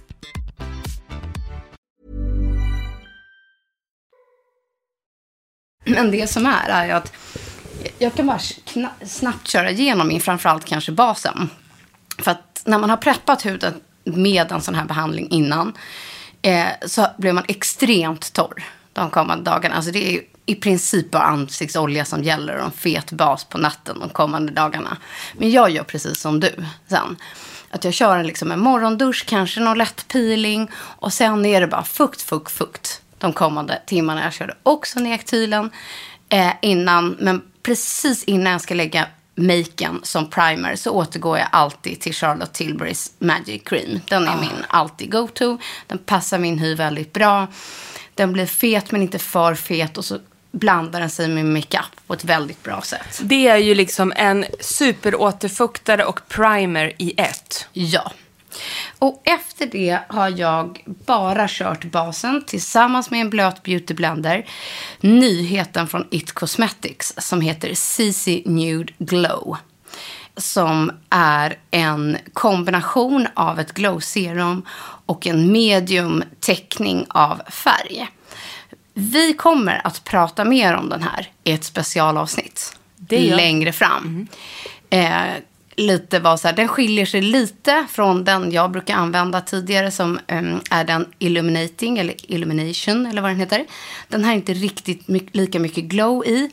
Men 5.91 6.11
det 6.11 6.29
som 6.29 6.45
är, 6.45 6.69
är 6.69 6.85
ju 6.85 6.91
att 6.91 7.13
jag 7.99 8.15
kan 8.15 8.27
bara 8.27 8.39
snabbt 9.05 9.47
köra 9.47 9.71
igenom 9.71 10.07
min, 10.07 10.21
framförallt 10.21 10.65
kanske 10.65 10.91
basen. 10.91 11.49
För 12.17 12.31
att 12.31 12.61
när 12.65 12.79
man 12.79 12.89
har 12.89 12.97
preppat 12.97 13.45
huden 13.45 13.73
med 14.03 14.51
en 14.51 14.61
sån 14.61 14.75
här 14.75 14.85
behandling 14.85 15.27
innan 15.29 15.73
eh, 16.41 16.67
så 16.85 17.07
blir 17.17 17.33
man 17.33 17.43
extremt 17.47 18.33
torr 18.33 18.63
de 18.93 19.09
kommande 19.09 19.51
dagarna. 19.51 19.75
Alltså 19.75 19.91
det 19.91 20.07
är 20.07 20.11
ju 20.11 20.21
i 20.45 20.55
princip 20.55 21.11
bara 21.11 21.23
ansiktsolja 21.23 22.05
som 22.05 22.23
gäller 22.23 22.57
och 22.57 22.65
en 22.65 22.71
fet 22.71 23.11
bas 23.11 23.43
på 23.43 23.57
natten 23.57 23.99
de 23.99 24.09
kommande 24.09 24.51
dagarna. 24.51 24.97
Men 25.37 25.51
jag 25.51 25.69
gör 25.69 25.83
precis 25.83 26.19
som 26.19 26.39
du 26.39 26.65
sen. 26.87 27.17
Att 27.69 27.83
jag 27.83 27.93
kör 27.93 28.23
liksom 28.23 28.51
en 28.51 28.59
morgondusch, 28.59 29.25
kanske 29.27 29.59
någon 29.59 29.77
lätt 29.77 30.07
peeling 30.07 30.71
och 30.75 31.13
sen 31.13 31.45
är 31.45 31.61
det 31.61 31.67
bara 31.67 31.83
fukt, 31.83 32.21
fukt, 32.21 32.51
fukt 32.51 33.00
de 33.21 33.33
kommande 33.33 33.81
timmarna. 33.85 34.23
Jag 34.23 34.33
körde 34.33 34.55
också 34.63 34.99
Neaktylen 34.99 35.69
eh, 36.29 36.51
innan, 36.61 37.17
men 37.19 37.41
precis 37.63 38.23
innan 38.23 38.51
jag 38.51 38.61
ska 38.61 38.73
lägga 38.73 39.07
maken 39.35 39.99
som 40.03 40.29
primer 40.29 40.75
så 40.75 40.91
återgår 40.91 41.37
jag 41.37 41.47
alltid 41.51 41.99
till 41.99 42.13
Charlotte 42.13 42.53
Tilburys 42.53 43.11
Magic 43.19 43.61
Cream. 43.65 43.99
Den 44.07 44.27
är 44.27 44.37
min 44.37 44.65
alltid 44.67 45.11
go-to. 45.11 45.57
Den 45.87 45.97
passar 45.97 46.39
min 46.39 46.59
hy 46.59 46.75
väldigt 46.75 47.13
bra. 47.13 47.47
Den 48.15 48.33
blir 48.33 48.45
fet 48.45 48.91
men 48.91 49.01
inte 49.01 49.19
för 49.19 49.55
fet 49.55 49.97
och 49.97 50.05
så 50.05 50.19
blandar 50.51 50.99
den 50.99 51.09
sig 51.09 51.27
med 51.27 51.45
makeup 51.45 52.07
på 52.07 52.13
ett 52.13 52.23
väldigt 52.23 52.63
bra 52.63 52.81
sätt. 52.81 53.19
Det 53.23 53.47
är 53.47 53.57
ju 53.57 53.75
liksom 53.75 54.13
en 54.15 54.45
superåterfuktare 54.59 56.05
och 56.05 56.19
primer 56.27 56.93
i 56.97 57.13
ett. 57.17 57.67
Ja. 57.73 58.11
Och 58.99 59.21
efter 59.23 59.65
det 59.65 59.99
har 60.07 60.29
jag 60.29 60.83
bara 60.85 61.45
kört 61.49 61.85
basen 61.85 62.43
tillsammans 62.45 63.11
med 63.11 63.21
en 63.21 63.29
blöt 63.29 63.63
beautyblender. 63.63 64.45
Nyheten 64.99 65.87
från 65.87 66.07
It 66.11 66.31
Cosmetics 66.31 67.13
som 67.17 67.41
heter 67.41 67.73
CC 67.73 68.41
Nude 68.45 68.93
Glow. 68.97 69.57
Som 70.37 70.91
är 71.09 71.57
en 71.71 72.17
kombination 72.33 73.27
av 73.33 73.59
ett 73.59 73.73
glow 73.73 73.99
serum 73.99 74.65
och 75.05 75.27
en 75.27 75.51
medium 75.51 76.23
täckning 76.39 77.05
av 77.09 77.41
färg. 77.49 78.07
Vi 78.93 79.33
kommer 79.33 79.81
att 79.87 80.03
prata 80.03 80.45
mer 80.45 80.75
om 80.75 80.89
den 80.89 81.03
här 81.03 81.29
i 81.43 81.51
ett 81.51 81.63
specialavsnitt 81.63 82.77
längre 83.09 83.71
fram. 83.71 84.27
Eh, 84.89 85.33
lite 85.81 86.19
var 86.19 86.37
så 86.37 86.47
här, 86.47 86.55
den 86.55 86.67
skiljer 86.67 87.05
sig 87.05 87.21
lite 87.21 87.85
från 87.89 88.23
den 88.23 88.51
jag 88.51 88.71
brukar 88.71 88.95
använda 88.95 89.41
tidigare 89.41 89.91
som 89.91 90.19
um, 90.31 90.61
är 90.71 90.83
den 90.83 91.05
Illuminating 91.19 91.97
eller 91.97 92.31
Illumination 92.31 93.05
eller 93.05 93.21
vad 93.21 93.31
den 93.31 93.39
heter. 93.39 93.65
Den 94.07 94.23
här 94.23 94.31
är 94.31 94.35
inte 94.35 94.53
riktigt 94.53 95.07
my- 95.07 95.29
lika 95.31 95.59
mycket 95.59 95.83
glow 95.83 96.25
i. 96.25 96.51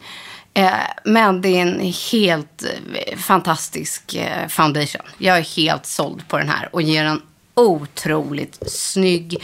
Eh, 0.54 0.70
men 1.04 1.40
det 1.42 1.48
är 1.48 1.62
en 1.62 1.92
helt 2.12 2.64
eh, 2.94 3.16
fantastisk 3.18 4.14
eh, 4.14 4.48
foundation. 4.48 5.02
Jag 5.18 5.38
är 5.38 5.56
helt 5.56 5.86
såld 5.86 6.28
på 6.28 6.38
den 6.38 6.48
här 6.48 6.68
och 6.72 6.82
ger 6.82 7.04
en 7.04 7.22
otroligt 7.54 8.58
snygg, 8.66 9.36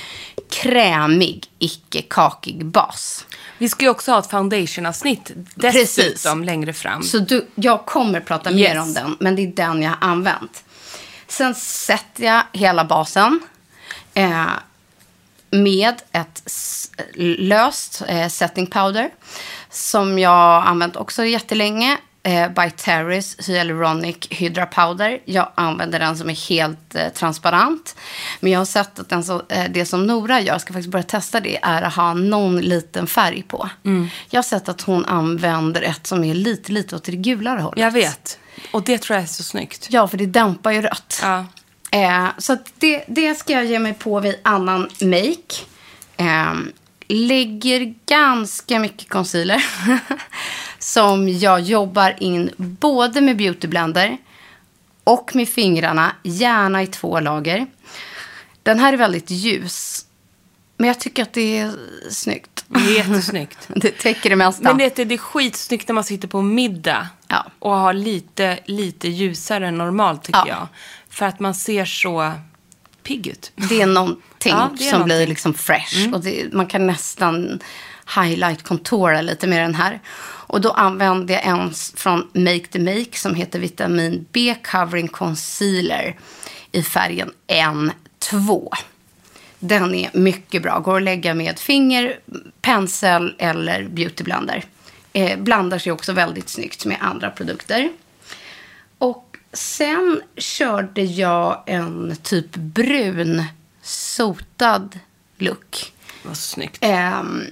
krämig, 0.63 1.47
icke-kakig 1.59 2.65
bas. 2.67 3.27
Vi 3.59 3.69
ska 3.69 3.85
ju 3.85 3.91
också 3.91 4.13
ha 4.13 4.19
ett 4.19 4.31
foundation-avsnitt 4.31 5.31
dessutom 5.55 5.73
Precis. 5.73 6.25
längre 6.47 6.73
fram. 6.73 7.03
Så 7.03 7.19
du, 7.19 7.47
jag 7.55 7.87
kommer 7.87 8.21
prata 8.21 8.51
mer 8.51 8.59
Yes. 8.75 8.83
om 8.83 8.95
den, 8.95 9.17
men 9.21 9.37
det 9.37 9.43
är 9.43 9.47
den 9.47 9.83
jag 9.83 9.91
har 9.91 10.09
använt. 10.09 10.65
Sen 11.29 11.55
sätter 11.55 12.25
jag 12.25 12.43
hela 12.53 12.85
basen 12.85 13.41
eh, 14.15 14.47
med 15.51 15.95
ett 16.13 16.43
s- 16.47 16.91
löst 17.39 18.03
eh, 18.09 18.29
setting 18.29 18.67
powder 18.67 19.11
som 19.71 20.19
jag 20.19 20.31
har 20.31 20.63
använt 20.63 20.97
också 20.97 21.25
jättelänge. 21.25 21.99
Eh, 22.27 22.49
by 22.49 22.71
Terrace 22.77 23.53
Hyaluronic 23.53 24.17
Hydra 24.31 24.67
Powder. 24.67 25.21
Jag 25.25 25.53
använder 25.55 25.99
den 25.99 26.17
som 26.17 26.31
är 26.31 26.49
helt 26.49 26.95
eh, 26.95 27.09
transparent. 27.09 27.97
Men 28.41 28.53
jag 28.53 28.61
har 28.61 28.65
sett 28.65 28.99
att 28.99 29.09
den 29.09 29.25
så, 29.25 29.43
eh, 29.49 29.65
det 29.71 29.87
som 29.87 30.07
Nora 30.07 30.41
gör, 30.41 30.47
jag 30.47 30.61
ska 30.61 30.73
faktiskt 30.73 30.91
börja 30.91 31.03
testa 31.03 31.41
det, 31.41 31.59
är 31.63 31.83
att 31.83 31.95
ha 31.95 32.15
någon 32.15 32.61
liten 32.61 33.07
färg 33.07 33.43
på. 33.43 33.69
Jag 34.31 34.39
har 34.39 34.43
sett 34.43 34.69
att 34.69 34.81
hon 34.81 35.05
använder 35.05 35.83
ett 35.83 36.07
som 36.07 36.25
är 36.25 36.35
lite, 36.35 36.73
lite 36.73 36.97
åt 36.97 37.05
det 37.05 37.17
gulare 37.17 37.61
hållet. 37.61 37.79
Jag 37.79 37.91
vet. 37.91 38.39
Och 38.71 38.83
det 38.83 38.99
tror 38.99 39.15
jag 39.15 39.23
är 39.23 39.29
så 39.29 39.43
snyggt. 39.43 39.87
Ja, 39.91 40.09
för 40.09 40.17
det 40.17 40.27
dämpar 40.27 40.71
ju 40.71 40.83
rött. 40.83 41.21
Ja. 41.23 41.47
Eh, 41.91 42.27
så 42.39 42.57
det, 42.79 43.05
det 43.09 43.35
ska 43.35 43.53
jag 43.53 43.65
ge 43.65 43.79
mig 43.79 43.95
på 43.95 44.21
vid 44.21 44.35
annan 44.43 44.89
make. 45.01 45.65
Lägger 47.09 47.95
ganska 48.07 48.79
mycket 48.79 49.09
concealer. 49.09 49.65
som 50.79 51.29
jag 51.29 51.61
jobbar 51.61 52.15
in 52.19 52.51
både 52.59 53.21
med 53.21 53.37
beautyblender 53.37 54.19
och 55.05 55.31
med 55.35 55.49
fingrarna. 55.49 56.13
Gärna 56.23 56.83
i 56.83 56.87
två 56.87 57.21
lager. 57.21 57.67
Den 58.63 58.79
här 58.79 58.93
är 58.93 58.97
väldigt 58.97 59.31
ljus. 59.31 60.07
Men 60.77 60.89
jag 60.89 61.01
tycker 61.01 61.23
att 61.23 61.33
det 61.33 61.59
är 61.59 61.73
snyggt. 62.11 62.65
Jättesnyggt. 62.97 63.59
Det 63.77 63.91
täcker 63.91 64.31
det 64.31 64.37
mesta. 64.37 64.63
Men 64.63 64.79
det, 64.79 65.05
det 65.05 65.15
är 65.15 65.19
skitsnyggt 65.19 65.89
när 65.89 65.95
man 65.95 66.05
sitter 66.05 66.29
på 66.29 66.43
middag 66.43 67.09
Ja. 67.29 67.47
och 67.59 67.71
har 67.73 67.93
lite, 67.93 68.59
lite 68.65 69.09
ljusare 69.09 69.69
än 69.69 69.79
normalt 69.79 70.23
tycker 70.23 70.39
Ja. 70.39 70.49
jag. 70.49 70.67
För 71.09 71.27
att 71.27 71.41
man 71.41 71.55
ser 71.55 71.85
så 71.85 72.33
pigg 73.03 73.27
ut. 73.27 73.53
Det 73.55 73.83
är 73.83 73.87
någonting 74.53 74.87
Ja, 74.87 74.91
som 74.91 75.03
blir 75.05 75.15
någonting. 75.15 75.29
liksom 75.29 75.55
fresh. 75.55 76.13
Och 76.13 76.21
det, 76.21 76.53
man 76.53 76.67
kan 76.67 76.87
nästan 76.87 77.61
highlight 78.17 78.63
contoura 78.63 79.21
lite 79.23 79.47
med 79.47 79.61
den 79.63 79.75
här. 79.75 80.01
Och 80.47 80.61
då 80.61 80.71
använder 80.71 81.35
jag 81.35 81.47
en 81.47 81.73
från 81.97 82.29
Make 82.33 82.67
the 82.67 82.79
Make 82.79 83.19
som 83.19 83.35
heter 83.35 83.59
Vitamin 83.59 84.27
B 84.33 84.55
Covering 84.71 85.09
Concealer 85.09 86.17
i 86.73 86.83
färgen 86.83 87.31
N2. 87.49 88.69
Den 89.59 89.95
är 89.95 90.11
mycket 90.13 90.63
bra. 90.63 90.79
Går 90.79 90.97
att 90.97 91.03
lägga 91.03 91.35
med 91.35 91.59
finger, 91.59 92.19
pensel 92.63 93.35
eller 93.39 93.85
beautyblender. 93.85 94.65
Eh, 95.13 95.39
blandar 95.39 95.79
sig 95.79 95.93
också 95.93 96.13
väldigt 96.13 96.49
snyggt 96.49 96.85
med 96.85 96.97
andra 97.01 97.31
produkter. 97.31 97.91
Och 98.99 99.37
sen 99.53 100.21
körde 100.37 101.03
jag 101.03 101.63
en 101.67 102.17
typ 102.23 102.57
brun 102.57 103.45
sotad 103.85 104.99
look. 105.39 105.93
Vad 106.23 106.37
snyggt. 106.37 106.79
Ehm, 106.81 107.43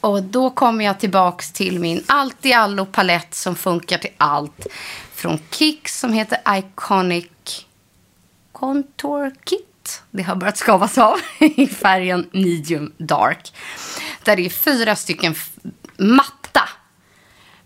och 0.00 0.22
då 0.22 0.50
kommer 0.50 0.84
jag 0.84 1.00
tillbaks 1.00 1.52
till 1.52 1.78
min 1.78 2.04
allt 2.06 2.46
i 2.46 2.52
allo 2.52 2.86
palett 2.86 3.34
som 3.34 3.56
funkar 3.56 3.98
till 3.98 4.10
allt. 4.16 4.66
Från 5.14 5.38
Kicks 5.50 6.00
som 6.00 6.12
heter 6.12 6.38
Iconic 6.58 7.26
Contour 8.52 9.34
Kit. 9.44 10.02
Det 10.10 10.22
har 10.22 10.36
börjat 10.36 10.58
skavas 10.58 10.98
av 10.98 11.18
i 11.38 11.66
färgen 11.66 12.28
medium 12.32 12.92
dark. 12.98 13.52
Där 14.22 14.36
det 14.36 14.46
är 14.46 14.50
fyra 14.50 14.96
stycken 14.96 15.34
matta 15.96 16.68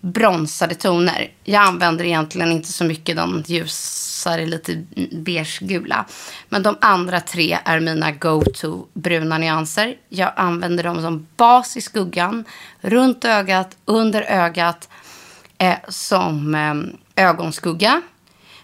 bronsade 0.01 0.75
toner. 0.75 1.33
Jag 1.45 1.63
använder 1.63 2.05
egentligen 2.05 2.53
inte 2.53 2.73
så 2.73 2.85
mycket 2.85 3.17
de 3.17 3.43
ljusare, 4.23 4.47
lite 4.47 4.85
beigegula. 5.13 6.05
Men 6.49 6.63
de 6.63 6.77
andra 6.81 7.21
tre 7.21 7.59
är 7.65 7.81
mina 7.81 8.13
go-to 8.13 8.87
bruna 8.95 9.39
nyanser. 9.39 9.95
Jag 10.09 10.33
använder 10.37 10.85
dem 10.85 11.03
som 11.03 11.27
bas 11.37 11.77
i 11.77 11.81
skuggan, 11.81 12.45
runt 12.81 13.25
ögat, 13.25 13.77
under 13.85 14.23
ögat, 14.23 14.89
eh, 15.59 15.75
som 15.89 16.55
eh, 16.55 17.25
ögonskugga. 17.25 18.03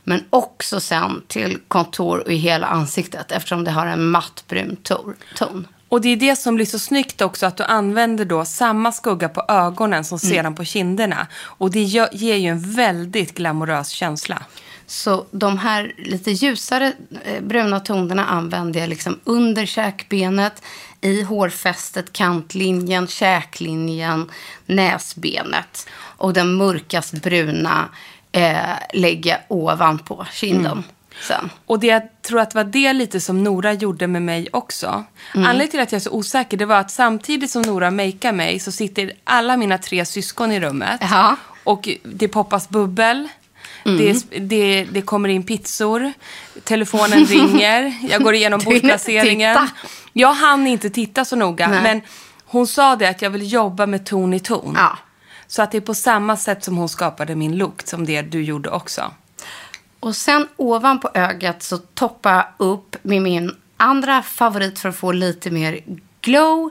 Men 0.04 0.24
också 0.30 0.80
sen 0.80 1.22
till 1.28 1.58
kontor 1.68 2.18
och 2.26 2.32
i 2.32 2.36
hela 2.36 2.66
ansiktet 2.66 3.32
eftersom 3.32 3.64
det 3.64 3.70
har 3.70 3.86
en 3.86 4.10
mattbrun 4.10 4.76
tor- 4.82 5.16
ton. 5.36 5.66
Och 5.90 6.00
det 6.00 6.08
är 6.08 6.16
det 6.16 6.36
som 6.36 6.54
blir 6.54 6.66
så 6.66 6.78
snyggt 6.78 7.20
också, 7.20 7.46
att 7.46 7.56
du 7.56 7.62
använder 7.64 8.24
då 8.24 8.44
samma 8.44 8.92
skugga 8.92 9.28
på 9.28 9.44
ögonen 9.48 10.04
som 10.04 10.18
Mm. 10.22 10.30
sedan 10.36 10.54
på 10.54 10.64
kinderna. 10.64 11.26
Och 11.58 11.70
det 11.70 11.82
ger 12.12 12.36
ju 12.36 12.48
en 12.48 12.74
väldigt 12.74 13.34
glamorös 13.36 13.88
känsla. 13.88 14.42
Så 14.88 15.26
de 15.30 15.58
här 15.58 15.92
lite 15.96 16.30
ljusare 16.30 16.92
eh, 17.24 17.40
bruna 17.42 17.80
tonerna 17.80 18.26
använder 18.26 18.80
jag 18.80 18.88
liksom 18.88 19.20
under 19.24 19.66
käkbenet, 19.66 20.62
i 21.00 21.22
hårfästet, 21.22 22.12
kantlinjen, 22.12 23.06
käklinjen, 23.06 24.30
näsbenet. 24.66 25.88
Och 26.00 26.32
den 26.32 26.54
mörkast 26.54 27.12
bruna 27.12 27.88
eh, 28.32 28.58
lägger 28.92 29.30
jag 29.30 29.40
ovanpå 29.48 30.26
kinden 30.32 30.84
sen. 31.22 31.50
Och 31.66 31.78
det, 31.78 31.86
jag 31.86 32.22
tror 32.22 32.40
att 32.40 32.50
det 32.50 32.58
var 32.58 32.64
det 32.64 32.92
lite 32.92 33.20
som 33.20 33.44
Nora 33.44 33.72
gjorde 33.72 34.06
med 34.06 34.22
mig 34.22 34.48
också. 34.52 35.04
Anledningen 35.34 35.68
till 35.68 35.80
att 35.80 35.92
jag 35.92 35.98
är 35.98 36.02
så 36.02 36.10
osäker, 36.10 36.56
det 36.56 36.66
var 36.66 36.76
att 36.76 36.90
samtidigt 36.90 37.50
som 37.50 37.62
Nora 37.62 37.90
makear 37.90 38.32
mig 38.32 38.58
så 38.58 38.72
sitter 38.72 39.12
alla 39.24 39.56
mina 39.56 39.78
tre 39.78 40.04
syskon 40.04 40.52
i 40.52 40.60
rummet. 40.60 41.00
Jaha. 41.00 41.36
Och 41.64 41.88
det 42.02 42.28
poppas 42.28 42.68
bubbel. 42.68 43.28
Det, 43.84 44.24
det, 44.40 44.84
det 44.84 45.02
kommer 45.02 45.28
in 45.28 45.42
pizzor. 45.42 46.12
Telefonen 46.64 47.24
ringer. 47.26 47.94
Jag 48.08 48.22
går 48.22 48.34
igenom 48.34 48.60
titta. 49.40 49.68
Jag 50.12 50.32
hann 50.32 50.66
inte 50.66 50.90
titta 50.90 51.24
så 51.24 51.36
noga. 51.36 51.68
Nej. 51.68 51.82
Men 51.82 52.00
hon 52.44 52.66
sa 52.66 52.96
det 52.96 53.08
att 53.08 53.22
jag 53.22 53.30
vill 53.30 53.52
jobba 53.52 53.86
med 53.86 54.06
ton 54.06 54.34
i 54.34 54.40
ton. 54.40 54.74
Ja. 54.76 54.98
Så 55.46 55.62
att 55.62 55.72
det 55.72 55.78
är 55.78 55.82
på 55.82 55.94
samma 55.94 56.36
sätt 56.36 56.64
som 56.64 56.76
hon 56.76 56.88
skapade 56.88 57.34
min 57.34 57.56
look 57.56 57.82
som 57.84 58.06
det 58.06 58.22
du 58.22 58.42
gjorde 58.42 58.70
också. 58.70 59.12
Och 60.00 60.16
sen 60.16 60.48
ovanpå 60.56 61.10
ögat 61.14 61.62
så 61.62 61.78
toppar 61.78 62.34
jag 62.34 62.44
upp 62.56 62.96
med 63.02 63.22
min 63.22 63.56
andra 63.76 64.22
favorit 64.22 64.78
för 64.78 64.88
att 64.88 64.96
få 64.96 65.12
lite 65.12 65.50
mer 65.50 65.80
glow. 66.20 66.70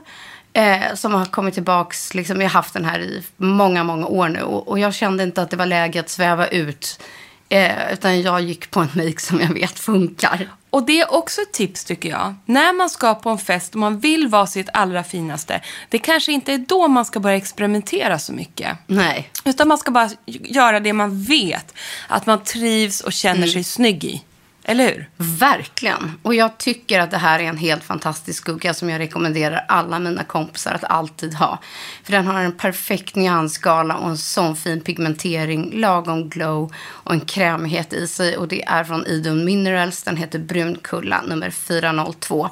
Eh, 0.58 0.94
som 0.94 1.14
har 1.14 1.24
kommit 1.24 1.54
tillbaks, 1.54 2.14
liksom, 2.14 2.40
jag 2.40 2.48
har 2.48 2.54
haft 2.54 2.74
den 2.74 2.84
här 2.84 3.00
i 3.00 3.22
många, 3.36 3.84
många 3.84 4.06
år 4.06 4.28
nu. 4.28 4.42
Och, 4.42 4.68
och 4.68 4.78
jag 4.78 4.94
kände 4.94 5.22
inte 5.22 5.42
att 5.42 5.50
det 5.50 5.56
var 5.56 5.66
läge 5.66 6.00
att 6.00 6.08
sväva 6.08 6.46
ut. 6.46 7.00
Eh, 7.48 7.92
utan 7.92 8.22
jag 8.22 8.40
gick 8.40 8.70
på 8.70 8.80
en 8.80 8.88
make 8.94 9.20
som 9.20 9.40
jag 9.40 9.54
vet 9.54 9.78
funkar. 9.78 10.48
Och 10.70 10.86
det 10.86 11.00
är 11.00 11.14
också 11.14 11.40
ett 11.40 11.52
tips 11.52 11.84
tycker 11.84 12.08
jag. 12.08 12.34
När 12.44 12.72
man 12.72 12.90
ska 12.90 13.14
på 13.14 13.30
en 13.30 13.38
fest 13.38 13.74
och 13.74 13.80
man 13.80 13.98
vill 13.98 14.28
vara 14.28 14.46
sitt 14.46 14.68
allra 14.72 15.04
finaste. 15.04 15.60
Det 15.88 15.98
kanske 15.98 16.32
inte 16.32 16.52
är 16.52 16.58
då 16.58 16.88
man 16.88 17.04
ska 17.04 17.20
börja 17.20 17.36
experimentera 17.36 18.18
så 18.18 18.32
mycket. 18.32 18.78
Nej. 18.86 19.30
Utan 19.44 19.68
man 19.68 19.78
ska 19.78 19.90
bara 19.90 20.10
göra 20.26 20.80
det 20.80 20.92
man 20.92 21.22
vet 21.22 21.74
att 22.08 22.26
man 22.26 22.44
trivs 22.44 23.00
och 23.00 23.12
känner 23.12 23.46
sig 23.46 23.64
snygg 23.64 24.04
i. 24.04 24.22
Eller 24.70 24.84
hur? 24.84 25.08
Verkligen. 25.16 26.12
Och 26.22 26.34
jag 26.34 26.58
tycker 26.58 27.00
att 27.00 27.10
det 27.10 27.18
här 27.18 27.38
är 27.38 27.44
en 27.44 27.56
helt 27.56 27.84
fantastisk 27.84 28.42
skugga 28.42 28.74
som 28.74 28.90
jag 28.90 28.98
rekommenderar 28.98 29.64
alla 29.68 29.98
mina 29.98 30.24
kompisar 30.24 30.74
att 30.74 30.84
alltid 30.84 31.34
ha. 31.34 31.58
För 32.04 32.12
den 32.12 32.26
har 32.26 32.40
en 32.40 32.56
perfekt 32.56 33.16
nyansskala 33.16 33.96
och 33.96 34.08
en 34.08 34.18
sån 34.18 34.56
fin 34.56 34.80
pigmentering, 34.80 35.80
lagom 35.80 36.28
glow 36.28 36.72
och 36.78 37.12
en 37.12 37.20
krämighet 37.20 37.92
i 37.92 38.08
sig. 38.08 38.36
Och 38.36 38.48
det 38.48 38.64
är 38.64 38.84
från 38.84 39.06
Idun 39.06 39.44
Minerals. 39.44 40.02
Den 40.02 40.16
heter 40.16 40.38
Brunkulla 40.38 41.22
nummer 41.22 41.50
402 41.50 42.50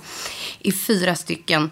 i 0.59 0.73
fyra 0.73 1.15
stycken 1.15 1.71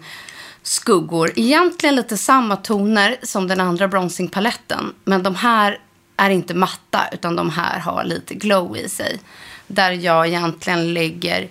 skuggor. 0.63 1.31
Egentligen 1.35 1.95
lite 1.95 2.17
samma 2.17 2.55
toner 2.55 3.17
som 3.23 3.47
den 3.47 3.59
andra 3.59 3.87
bronzingpaletten. 3.87 4.93
Men 5.03 5.23
de 5.23 5.35
här 5.35 5.79
är 6.17 6.29
inte 6.29 6.53
matta 6.53 7.01
utan 7.11 7.35
de 7.35 7.49
här 7.49 7.79
har 7.79 8.03
lite 8.03 8.33
glow 8.33 8.77
i 8.77 8.89
sig. 8.89 9.19
Där 9.67 9.91
jag 9.91 10.27
egentligen 10.27 10.93
lägger 10.93 11.49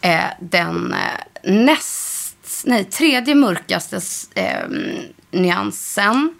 eh, 0.00 0.24
den 0.40 0.92
eh, 0.92 1.52
näst, 1.52 2.62
nej, 2.64 2.84
tredje 2.84 3.34
mörkaste 3.34 4.00
eh, 4.34 4.68
nyansen 5.30 6.34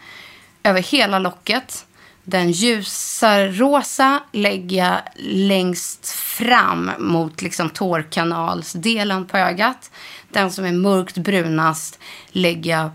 över 0.63 0.83
hela 0.83 1.19
locket. 1.19 1.85
Den 2.25 2.51
ljusa 2.51 3.47
rosa 3.47 4.23
lägger 4.33 4.85
jag 4.85 5.01
längst 5.17 6.11
fram 6.11 6.91
mot 6.99 7.43
liksom 7.43 7.71
tårkanalsdelen 7.71 9.27
på 9.27 9.37
ögat. 9.39 9.91
Den 10.31 10.53
som 10.53 10.65
är 10.65 10.73
mörkt 10.73 11.19
brunast 11.19 11.99
lägger 12.29 12.71
jag 12.71 12.91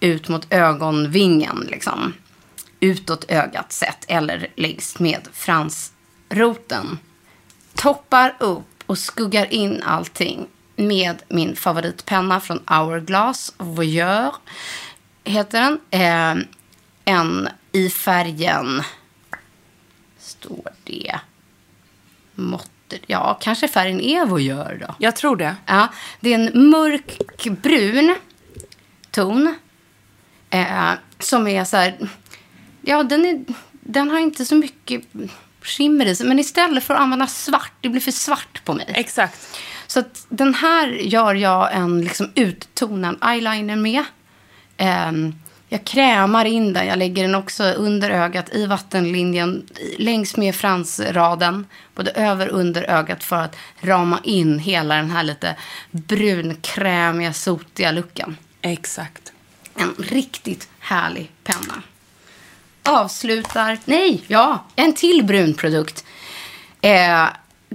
ut 0.00 0.28
mot 0.28 0.52
ögonvingen. 0.52 1.66
Liksom. 1.70 2.12
Utåt 2.80 3.24
ögat 3.28 3.72
sett 3.72 4.04
eller 4.08 4.48
längst 4.56 4.98
med 4.98 5.28
fransroten. 5.32 6.98
Toppar 7.78 8.36
upp 8.38 8.84
och 8.86 8.98
skuggar 8.98 9.52
in 9.52 9.82
allting 9.82 10.46
med 10.76 11.22
min 11.28 11.56
favoritpenna 11.56 12.40
från 12.40 12.62
Hourglass, 12.66 13.54
Voyeur 13.58 14.34
heter 15.24 15.60
den. 15.60 15.80
Eh, 15.90 16.44
en 17.04 17.48
i 17.72 17.88
färgen, 17.90 18.82
står 20.18 20.72
det, 20.84 21.20
måttet, 22.34 23.00
ja 23.06 23.38
kanske 23.40 23.68
färgen 23.68 24.00
är 24.00 24.26
Voyeur 24.26 24.78
då. 24.80 24.94
Jag 24.98 25.16
tror 25.16 25.36
det. 25.36 25.56
Ja, 25.66 25.88
det 26.20 26.34
är 26.34 26.38
en 26.38 26.70
mörkbrun 26.70 28.16
ton. 29.10 29.54
Eh, 30.50 30.92
som 31.18 31.46
är 31.46 31.64
så 31.64 31.76
här, 31.76 32.08
ja 32.80 33.02
den, 33.02 33.24
är, 33.24 33.44
den 33.72 34.10
har 34.10 34.18
inte 34.18 34.44
så 34.44 34.54
mycket 34.54 35.02
skimmer 35.68 36.06
i 36.06 36.16
sig. 36.16 36.26
Men 36.26 36.38
istället 36.38 36.84
för 36.84 36.94
att 36.94 37.00
använda 37.00 37.26
svart, 37.26 37.72
det 37.80 37.88
blir 37.88 38.00
för 38.00 38.10
svart 38.10 38.64
på 38.64 38.74
mig. 38.74 38.86
Exakt. 38.88 39.58
Så 39.86 40.00
att 40.00 40.26
den 40.28 40.54
här 40.54 40.88
gör 40.88 41.34
jag 41.34 41.74
en 41.74 42.00
liksom 42.00 42.30
uttonad 42.34 43.16
eyeliner 43.24 43.76
med. 43.76 44.04
Um, 44.78 45.34
jag 45.68 45.84
krämar 45.84 46.44
in 46.44 46.72
den. 46.72 46.86
Jag 46.86 46.98
lägger 46.98 47.22
den 47.22 47.34
också 47.34 47.64
under 47.64 48.10
ögat 48.10 48.54
i 48.54 48.66
vattenlinjen 48.66 49.66
längs 49.98 50.36
med 50.36 50.54
fransraden. 50.54 51.66
Både 51.94 52.10
över 52.10 52.48
och 52.48 52.60
under 52.60 52.82
ögat 52.82 53.24
för 53.24 53.36
att 53.36 53.56
rama 53.80 54.20
in 54.24 54.58
hela 54.58 54.94
den 54.94 55.10
här 55.10 55.22
lite 55.22 55.56
brunkrämiga, 55.90 57.32
sotiga 57.32 57.92
looken. 57.92 58.36
Exakt. 58.62 59.32
En 59.74 59.94
riktigt 59.98 60.68
härlig 60.78 61.30
penna. 61.44 61.82
Avslutar, 62.88 63.78
nej, 63.84 64.22
ja, 64.26 64.64
en 64.76 64.92
till 64.92 65.24
brun 65.24 65.54
produkt. 65.54 66.04
Eh, 66.80 67.26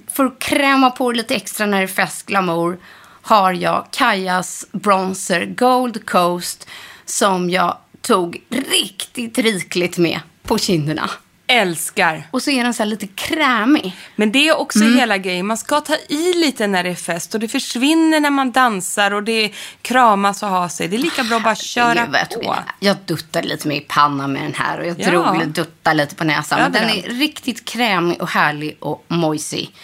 för 0.08 0.26
att 0.26 0.40
kräma 0.40 0.90
på 0.90 1.12
lite 1.12 1.36
extra 1.36 1.66
när 1.66 1.78
det 1.78 1.84
är 1.84 1.88
fest 1.88 2.26
glamour 2.26 2.80
har 3.22 3.54
jag 3.54 3.88
Kajas 3.92 4.66
Bronzer 4.72 5.46
Gold 5.46 6.06
Coast 6.06 6.68
som 7.06 7.50
jag 7.50 7.78
tog 8.02 8.44
riktigt 8.50 9.38
rikligt 9.38 9.98
med 9.98 10.20
på 10.44 10.58
kinderna. 10.58 11.10
Älskar. 11.54 12.28
Och 12.32 12.42
så 12.42 12.52
är 12.52 12.64
den 12.64 12.74
så 12.74 12.84
här 12.84 12.90
lite 12.90 13.08
krämig. 13.08 13.96
Men 14.16 14.32
det 14.32 14.48
är 14.48 14.58
också 14.58 14.80
mm. 14.80 14.98
hela 14.98 15.18
grejen. 15.18 15.48
Man 15.48 15.58
ska 15.58 15.82
ta 15.82 15.96
i 16.10 16.34
lite 16.34 16.68
när 16.68 16.84
det 16.84 16.90
är 16.90 16.96
fest 16.96 17.34
och 17.34 17.40
det 17.40 17.48
försvinner 17.48 18.20
när 18.20 18.30
man 18.30 18.52
dansar 18.52 19.12
och 19.12 19.24
det 19.24 19.52
kramas 19.82 20.44
och 20.44 20.50
har 20.50 20.68
sig. 20.68 20.88
Det 20.88 20.96
är 20.96 21.00
lika 21.00 21.24
bra 21.24 21.38
att 21.38 21.44
bara 21.44 21.56
köra 21.56 21.96
jag 21.96 22.12
vet, 22.12 22.42
på. 22.42 22.56
Jag 22.80 22.98
duttade 23.06 23.48
lite 23.48 23.68
med 23.68 23.78
i 23.78 23.86
pannan 23.88 24.34
med 24.34 24.42
den 24.42 24.54
här 24.54 24.80
och 24.80 24.88
jag 24.88 25.00
ja. 25.00 25.10
drog 25.10 25.48
duttade 25.48 25.96
lite 25.96 26.16
på 26.16 26.24
näsan. 26.24 26.60
Men 26.62 26.72
den 26.72 26.90
är 26.90 27.02
riktigt 27.02 27.66
krämig 27.66 28.22
och 28.22 28.30
härlig 28.30 28.78
och 28.80 29.06
mojsig. 29.08 29.76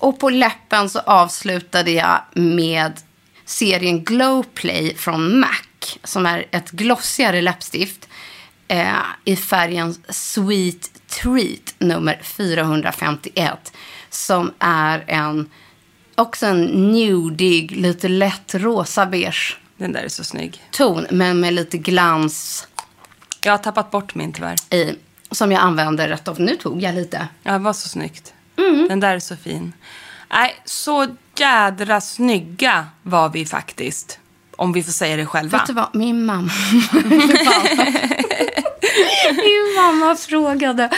Och 0.00 0.18
på 0.18 0.30
läppen 0.30 0.90
så 0.90 0.98
avslutade 0.98 1.90
jag 1.90 2.20
med 2.32 2.92
serien 3.44 4.04
Glow 4.04 4.42
Play 4.54 4.94
från 4.96 5.40
MAC 5.40 5.98
som 6.04 6.26
är 6.26 6.46
ett 6.50 6.70
glossigare 6.70 7.40
läppstift 7.42 8.07
eh, 8.68 8.96
i 9.24 9.36
färgen 9.36 9.94
Sweet 10.08 10.90
Treat 11.06 11.74
nummer 11.78 12.20
451. 12.22 13.72
Som 14.10 14.52
är 14.58 15.04
en, 15.06 15.50
också 16.14 16.46
en 16.46 16.64
nudig, 16.64 17.76
lite 17.76 18.08
lätt 18.08 18.54
rosa 18.54 19.06
beige. 19.06 19.56
Den 19.76 19.92
där 19.92 20.02
är 20.02 20.08
så 20.08 20.24
snygg. 20.24 20.62
Ton, 20.70 21.06
men 21.10 21.40
med 21.40 21.54
lite 21.54 21.78
glans. 21.78 22.68
Jag 23.44 23.52
har 23.52 23.58
tappat 23.58 23.90
bort 23.90 24.14
min 24.14 24.32
tyvärr. 24.32 24.74
I, 24.74 24.94
som 25.30 25.52
jag 25.52 25.60
använder 25.60 26.08
rätt 26.08 26.28
ofta. 26.28 26.42
Nu 26.42 26.56
tog 26.56 26.82
jag 26.82 26.94
lite. 26.94 27.28
Ja, 27.42 27.52
det 27.52 27.58
var 27.58 27.72
så 27.72 27.88
snyggt. 27.88 28.32
Mm. 28.56 28.88
Den 28.88 29.00
där 29.00 29.14
är 29.14 29.20
så 29.20 29.36
fin. 29.36 29.72
Nej, 30.30 30.56
så 30.64 31.06
jädra 31.36 32.00
snygga 32.00 32.86
var 33.02 33.28
vi 33.28 33.46
faktiskt. 33.46 34.18
Om 34.56 34.72
vi 34.72 34.82
får 34.82 34.92
säga 34.92 35.16
det 35.16 35.26
själva. 35.26 35.58
Vet 35.58 35.66
du 35.66 35.72
vad? 35.72 35.94
Min 35.94 36.24
mamma. 36.24 36.50
Min 39.36 39.74
mamma 39.76 40.16
frågade. 40.16 40.90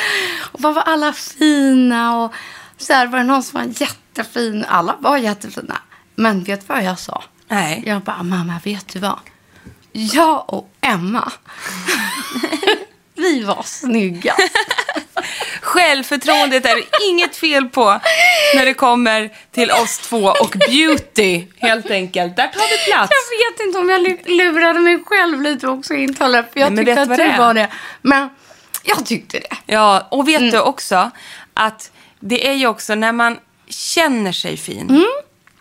vad 0.53 0.75
var 0.75 0.83
alla 0.83 1.13
fina? 1.13 2.17
Och 2.25 2.35
så 2.77 2.93
här 2.93 3.07
var 3.07 3.19
det 3.19 3.25
någon 3.25 3.43
som 3.43 3.61
var 3.61 3.83
jättefin. 3.83 4.65
Alla 4.69 4.97
var 5.01 5.17
jättefina. 5.17 5.79
Men 6.15 6.45
vet 6.45 6.61
du 6.61 6.67
vad 6.75 6.85
jag 6.85 6.99
sa? 6.99 7.25
Nej. 7.49 7.83
Jag 7.87 8.03
bara, 8.03 8.23
mamma, 8.23 8.61
vet 8.65 8.89
du 8.89 8.99
vad? 8.99 9.19
Jag 9.93 10.55
och 10.55 10.71
Emma, 10.81 11.33
vi 13.15 13.43
var 13.45 13.63
snygga. 13.65 14.35
Självförtroendet 15.62 16.66
är 16.66 16.75
det 16.75 17.07
inget 17.09 17.37
fel 17.37 17.68
på 17.68 18.01
när 18.55 18.64
det 18.64 18.75
kommer 18.75 19.31
till 19.53 19.70
oss 19.70 19.99
två 19.99 20.25
och 20.40 20.57
beauty, 20.68 21.46
helt 21.59 21.90
enkelt. 21.90 22.37
Där 22.37 22.46
tar 22.46 22.70
vi 22.70 22.92
plats. 22.92 23.12
Jag 23.12 23.51
vet 23.51 23.66
inte 23.66 23.79
om 23.79 23.88
jag 23.88 24.29
lurade 24.37 24.79
mig 24.79 25.03
själv 25.07 25.42
lite 25.42 25.68
också 25.68 25.94
intalet, 25.94 26.53
för 26.53 26.61
jag 26.61 26.73
Nej, 26.73 26.85
tyckte 26.85 27.03
att 27.03 27.16
du 27.16 27.37
var 27.38 27.55
det. 27.55 27.68
Men 28.03 28.29
jag 28.85 29.07
tyckte 29.07 29.38
det. 29.38 29.57
Ja, 29.66 30.09
och 30.11 30.29
vet 30.29 30.40
mm. 30.40 30.51
du 30.51 30.61
också 30.61 31.11
att 31.55 31.90
det 32.20 32.49
är 32.49 32.53
ju 32.53 32.66
också 32.66 32.94
när 32.94 33.12
man 33.12 33.38
känner 33.68 34.33
sig 34.33 34.57
fin. 34.57 34.90
Mm. 34.90 35.07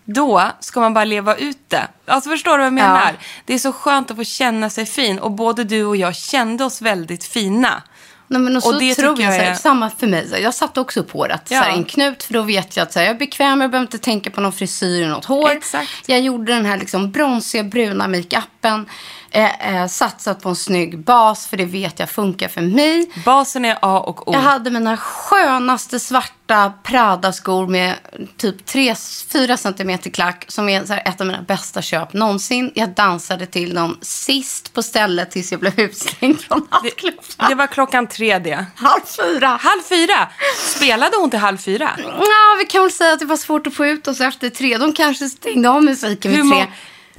Då 0.04 0.42
ska 0.60 0.80
man 0.80 0.94
bara 0.94 1.04
leva 1.04 1.36
ut 1.36 1.58
det. 1.68 1.88
Alltså 2.06 2.30
förstår 2.30 2.52
du 2.52 2.58
vad 2.58 2.66
jag 2.66 2.72
menar? 2.72 3.16
Ja. 3.18 3.26
Det 3.44 3.54
är 3.54 3.58
så 3.58 3.72
skönt 3.72 4.10
att 4.10 4.16
få 4.16 4.24
känna 4.24 4.70
sig 4.70 4.86
fin. 4.86 5.18
Och 5.18 5.30
både 5.30 5.64
du 5.64 5.84
och 5.84 5.96
jag 5.96 6.16
kände 6.16 6.64
oss 6.64 6.82
väldigt 6.82 7.24
fina. 7.24 7.82
Nej, 8.30 8.42
men 8.42 8.56
och, 8.56 8.66
och 8.66 8.78
det 8.78 8.94
tror 8.94 9.20
jag, 9.20 9.34
jag 9.34 9.46
är... 9.46 9.54
samma 9.54 9.90
för 9.90 10.06
mig. 10.06 10.40
Jag 10.42 10.54
satte 10.54 10.80
också 10.80 11.04
på 11.04 11.26
det. 11.26 11.40
Ja. 11.48 11.58
Så 11.58 11.64
här, 11.64 11.76
en 11.76 11.84
knut, 11.84 12.22
för 12.22 12.34
då 12.34 12.42
vet 12.42 12.76
jag 12.76 12.82
att 12.82 12.92
så 12.92 12.98
här, 12.98 13.06
jag 13.06 13.14
är 13.14 13.18
bekväm. 13.18 13.60
Jag 13.60 13.70
behöver 13.70 13.86
inte 13.86 13.98
tänka 13.98 14.30
på 14.30 14.40
någon 14.40 14.52
frisyr 14.52 15.02
eller 15.02 15.12
något 15.12 15.24
hår. 15.24 15.50
Exakt. 15.50 15.90
Jag 16.06 16.20
gjorde 16.20 16.52
den 16.52 16.66
här 16.66 16.78
liksom 16.78 17.10
bronsiga, 17.10 17.64
bruna 17.64 18.08
makeupen 18.08 18.86
eh, 19.30 19.74
eh, 19.74 19.86
satsat 19.86 20.42
på 20.42 20.48
en 20.48 20.56
snygg 20.56 20.98
bas, 20.98 21.46
för 21.46 21.56
det 21.56 21.64
vet 21.64 21.98
jag 21.98 22.10
funkar 22.10 22.48
för 22.48 22.60
mig. 22.60 23.10
Basen 23.24 23.64
är 23.64 23.78
A 23.82 24.00
och 24.00 24.28
O. 24.28 24.32
Jag 24.32 24.40
hade 24.40 24.70
mina 24.70 24.96
skönaste 24.96 26.00
svarta 26.00 26.72
Prada-skor 26.82 27.66
med 27.66 27.94
typ 28.36 28.68
3-4 28.68 29.56
centimeter 29.56 30.10
klack, 30.10 30.44
som 30.48 30.68
är 30.68 30.84
så 30.84 30.92
här, 30.92 31.08
ett 31.08 31.20
av 31.20 31.26
mina 31.26 31.42
bästa 31.42 31.82
köp 31.82 32.12
någonsin. 32.12 32.72
Jag 32.74 32.88
dansade 32.88 33.46
till 33.46 33.74
dem 33.74 33.98
sist 34.00 34.74
på 34.74 34.82
stället 34.82 35.30
tills 35.30 35.50
jag 35.52 35.60
blev 35.60 35.80
utslängd 35.80 36.40
från 36.40 36.68
nattklubben. 36.70 37.24
Det, 37.38 37.48
det 37.48 37.54
var 37.54 37.66
klockan 37.66 38.06
tre 38.06 38.38
det. 38.38 38.66
Halv 38.74 39.00
fyra. 39.16 39.46
Halv 39.46 39.82
fyra? 39.88 40.28
Spelade 40.56 41.16
hon 41.16 41.30
till 41.30 41.38
halv 41.38 41.58
fyra? 41.58 41.90
Ja, 41.98 42.56
vi 42.58 42.64
kan 42.64 42.82
väl 42.82 42.92
säga 42.92 43.12
att 43.12 43.18
det 43.18 43.26
var 43.26 43.36
svårt 43.36 43.66
att 43.66 43.74
få 43.74 43.86
ut 43.86 44.08
oss 44.08 44.20
efter 44.20 44.50
tre. 44.50 44.78
De 44.78 44.92
kanske 44.92 45.28
stängde 45.28 45.70
av 45.70 45.84
musiken 45.84 46.32
vid 46.32 46.52
tre. 46.52 46.66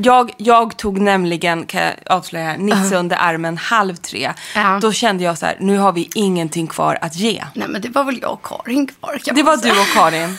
Jag, 0.03 0.31
jag 0.37 0.77
tog 0.77 0.99
nämligen, 0.99 1.65
kan 1.65 1.81
jag 1.81 1.93
avslöja, 2.05 2.57
Nisse 2.57 2.95
uh. 2.95 2.99
under 2.99 3.17
armen 3.19 3.57
halv 3.57 3.95
tre. 3.95 4.33
Uh. 4.57 4.79
Då 4.79 4.91
kände 4.91 5.23
jag 5.23 5.37
så 5.37 5.45
här, 5.45 5.57
nu 5.59 5.77
har 5.77 5.91
vi 5.91 6.09
ingenting 6.15 6.67
kvar 6.67 6.97
att 7.01 7.15
ge. 7.15 7.43
Nej 7.53 7.67
men 7.67 7.81
det 7.81 7.89
var 7.89 8.03
väl 8.03 8.19
jag 8.21 8.31
och 8.31 8.45
Karin 8.45 8.87
kvar 8.87 9.17
kan 9.23 9.35
Det 9.35 9.43
var 9.43 9.57
säga. 9.57 9.73
du 9.73 9.79
och 9.79 9.87
Karin. 9.93 10.37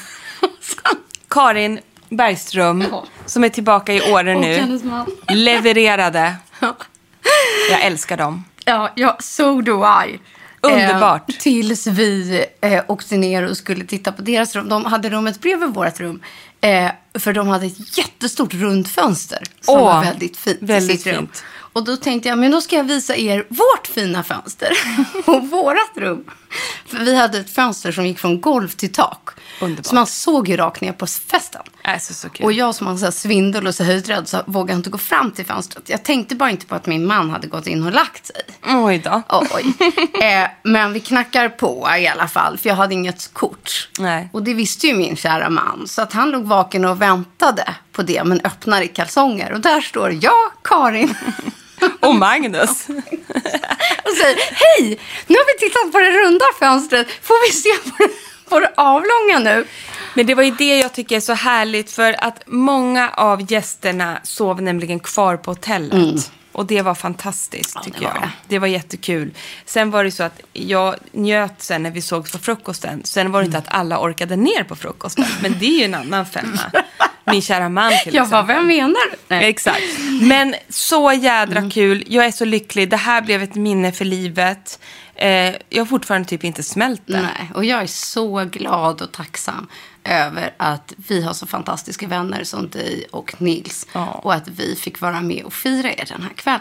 Karin 1.28 1.80
Bergström, 2.08 2.82
uh. 2.82 3.04
som 3.26 3.44
är 3.44 3.48
tillbaka 3.48 3.92
i 3.94 4.12
Åre 4.12 4.34
nu, 4.34 4.80
levererade. 5.28 6.36
Jag 7.70 7.82
älskar 7.82 8.16
dem. 8.16 8.44
Ja, 8.64 8.90
ja, 8.94 9.16
so 9.20 9.60
do 9.60 9.84
I. 10.06 10.20
Underbart. 10.60 11.30
Eh, 11.30 11.36
tills 11.36 11.86
vi 11.86 12.44
eh, 12.60 12.84
åkte 12.86 13.16
ner 13.16 13.50
och 13.50 13.56
skulle 13.56 13.84
titta 13.84 14.12
på 14.12 14.22
deras 14.22 14.56
rum. 14.56 14.68
De 14.68 14.84
hade 14.84 15.10
rummet 15.10 15.40
bredvid 15.40 15.68
vårt 15.68 16.00
rum. 16.00 16.22
Eh, 16.62 16.90
för 17.18 17.32
de 17.32 17.48
hade 17.48 17.66
ett 17.66 17.98
jättestort 17.98 18.54
rundfönster 18.54 19.42
som 19.60 19.74
Åh, 19.74 19.84
var 19.84 20.04
väldigt 20.04 20.36
fint 20.36 20.58
väldigt 20.60 20.94
i 20.94 20.98
sitt 20.98 21.12
rum. 21.12 21.16
fint. 21.16 21.44
Och 21.72 21.84
då 21.84 21.96
tänkte 21.96 22.28
jag, 22.28 22.38
men 22.38 22.50
då 22.50 22.60
ska 22.60 22.76
jag 22.76 22.84
visa 22.84 23.16
er 23.16 23.46
vårt 23.48 23.86
fina 23.86 24.22
fönster 24.22 24.70
och 25.26 25.48
vårat 25.48 25.90
rum. 25.96 26.24
För 26.86 26.98
vi 26.98 27.16
hade 27.16 27.38
ett 27.38 27.50
fönster 27.50 27.92
som 27.92 28.06
gick 28.06 28.18
från 28.18 28.40
golv 28.40 28.68
till 28.68 28.92
tak. 28.92 29.28
Underbart. 29.60 29.86
Så 29.86 29.94
man 29.94 30.06
såg 30.06 30.48
ju 30.48 30.56
rakt 30.56 30.80
ner 30.80 30.92
på 30.92 31.06
festen. 31.06 31.62
Alltså 31.84 32.14
så 32.14 32.28
kul. 32.28 32.44
Och 32.46 32.52
jag 32.52 32.74
som 32.74 32.86
har 32.86 32.96
så 32.96 33.12
svindel 33.12 33.66
och 33.66 33.74
så 33.74 33.84
höjdrädd 33.84 34.28
så 34.28 34.42
vågade 34.46 34.76
inte 34.76 34.90
gå 34.90 34.98
fram 34.98 35.30
till 35.30 35.46
fönstret. 35.46 35.88
Jag 35.88 36.02
tänkte 36.02 36.34
bara 36.34 36.50
inte 36.50 36.66
på 36.66 36.74
att 36.74 36.86
min 36.86 37.06
man 37.06 37.30
hade 37.30 37.46
gått 37.46 37.66
in 37.66 37.86
och 37.86 37.92
lagt 37.92 38.26
sig. 38.26 38.42
Oj 38.66 38.98
då. 38.98 39.22
Oj. 39.28 39.74
eh, 40.24 40.50
men 40.62 40.92
vi 40.92 41.00
knackar 41.00 41.48
på 41.48 41.88
i 41.98 42.08
alla 42.08 42.28
fall, 42.28 42.58
för 42.58 42.68
jag 42.68 42.76
hade 42.76 42.94
inget 42.94 43.34
kort. 43.34 43.88
Nej. 43.98 44.28
Och 44.32 44.42
det 44.42 44.54
visste 44.54 44.86
ju 44.86 44.94
min 44.94 45.16
kära 45.16 45.50
man. 45.50 45.88
Så 45.88 46.02
att 46.02 46.12
han 46.12 46.30
låg 46.30 46.44
vaken 46.53 46.84
och 46.84 47.03
väntade 47.03 47.74
på 47.92 48.03
det, 48.03 48.24
men 48.24 48.40
öppnar 48.44 48.82
i 48.82 48.88
kalsonger. 48.88 49.53
Och 49.53 49.61
där 49.61 49.80
står 49.80 50.18
jag, 50.20 50.50
Karin, 50.64 51.14
Och 52.00 52.14
Magnus. 52.14 52.70
och 54.05 54.12
säger 54.20 54.38
hej, 54.62 55.00
nu 55.26 55.36
har 55.36 55.46
vi 55.53 55.68
tittat 55.68 55.92
på 55.92 55.98
det 55.98 56.11
runda 56.11 56.44
fönstret. 56.59 57.07
Får 57.22 57.46
vi 57.46 57.53
se 57.53 57.90
på 57.90 57.96
det, 57.98 58.11
på 58.50 58.61
det 58.61 58.72
avlånga 58.76 59.38
nu? 59.38 59.66
Men 60.14 60.26
det 60.26 60.34
var 60.34 60.42
ju 60.42 60.50
det 60.50 60.78
jag 60.78 60.92
tycker 60.92 61.16
är 61.16 61.20
så 61.20 61.32
härligt 61.32 61.90
för 61.90 62.24
att 62.24 62.42
många 62.46 63.10
av 63.10 63.52
gästerna 63.52 64.20
sov 64.22 64.62
nämligen 64.62 65.00
kvar 65.00 65.36
på 65.36 65.50
hotellet. 65.50 66.32
Och 66.52 66.66
det 66.66 66.82
var 66.82 66.94
fantastiskt 66.94 67.82
tycker 67.84 68.00
det 68.00 68.06
var 68.06 68.14
jag. 68.14 68.22
det. 68.22 68.30
Det 68.48 68.58
var 68.58 68.66
jättekul. 68.66 69.30
Sen 69.66 69.90
var 69.90 70.04
det 70.04 70.10
så 70.10 70.22
att 70.22 70.40
jag 70.52 70.94
njöt 71.12 71.54
sen 71.62 71.82
när 71.82 71.90
vi 71.90 72.02
sågs 72.02 72.32
på 72.32 72.38
frukosten. 72.38 73.00
Sen 73.04 73.32
var 73.32 73.40
det 73.40 73.46
inte 73.46 73.58
att 73.58 73.68
alla 73.68 73.98
orkade 74.00 74.36
ner 74.36 74.64
på 74.64 74.76
frukosten. 74.76 75.24
Men 75.42 75.58
det 75.58 75.66
är 75.66 75.78
ju 75.78 75.84
en 75.84 75.94
annan 75.94 76.26
femma. 76.26 76.60
Min 77.24 77.42
kära 77.42 77.68
man 77.68 77.92
till 78.04 78.14
Jag 78.14 78.28
bara, 78.28 78.40
exempel. 78.40 78.56
vem 78.56 78.66
menar 78.66 79.10
du? 79.10 79.16
Nej. 79.28 79.44
Exakt. 79.48 79.82
Men 80.22 80.54
så 80.68 81.12
jädra 81.12 81.70
kul. 81.70 82.04
Jag 82.06 82.26
är 82.26 82.30
så 82.30 82.44
lycklig. 82.44 82.90
Det 82.90 82.96
här 82.96 83.20
blev 83.22 83.42
ett 83.42 83.54
minne 83.54 83.92
för 83.92 84.04
livet. 84.04 84.78
Eh, 85.14 85.28
jag 85.68 85.80
har 85.80 85.84
fortfarande 85.86 86.28
typ 86.28 86.44
inte 86.44 86.62
smält 86.62 87.02
det. 87.06 87.22
Nej, 87.22 87.50
och 87.54 87.64
jag 87.64 87.82
är 87.82 87.86
så 87.86 88.44
glad 88.44 89.02
och 89.02 89.12
tacksam 89.12 89.68
över 90.05 90.55
att 90.57 90.92
vi 91.09 91.22
har 91.22 91.32
så 91.32 91.46
fantastiska 91.46 92.07
vänner 92.07 92.44
som 92.44 92.70
dig 92.70 93.07
och 93.11 93.34
Nils. 93.42 93.86
Ja. 93.92 94.07
Och 94.07 94.34
att 94.34 94.48
vi 94.48 94.76
fick 94.76 95.00
vara 95.00 95.20
med 95.20 95.44
och 95.44 95.53
fira 95.55 95.90
er 95.92 96.05
den 96.09 96.22
här 96.22 96.32
kvällen. 96.36 96.61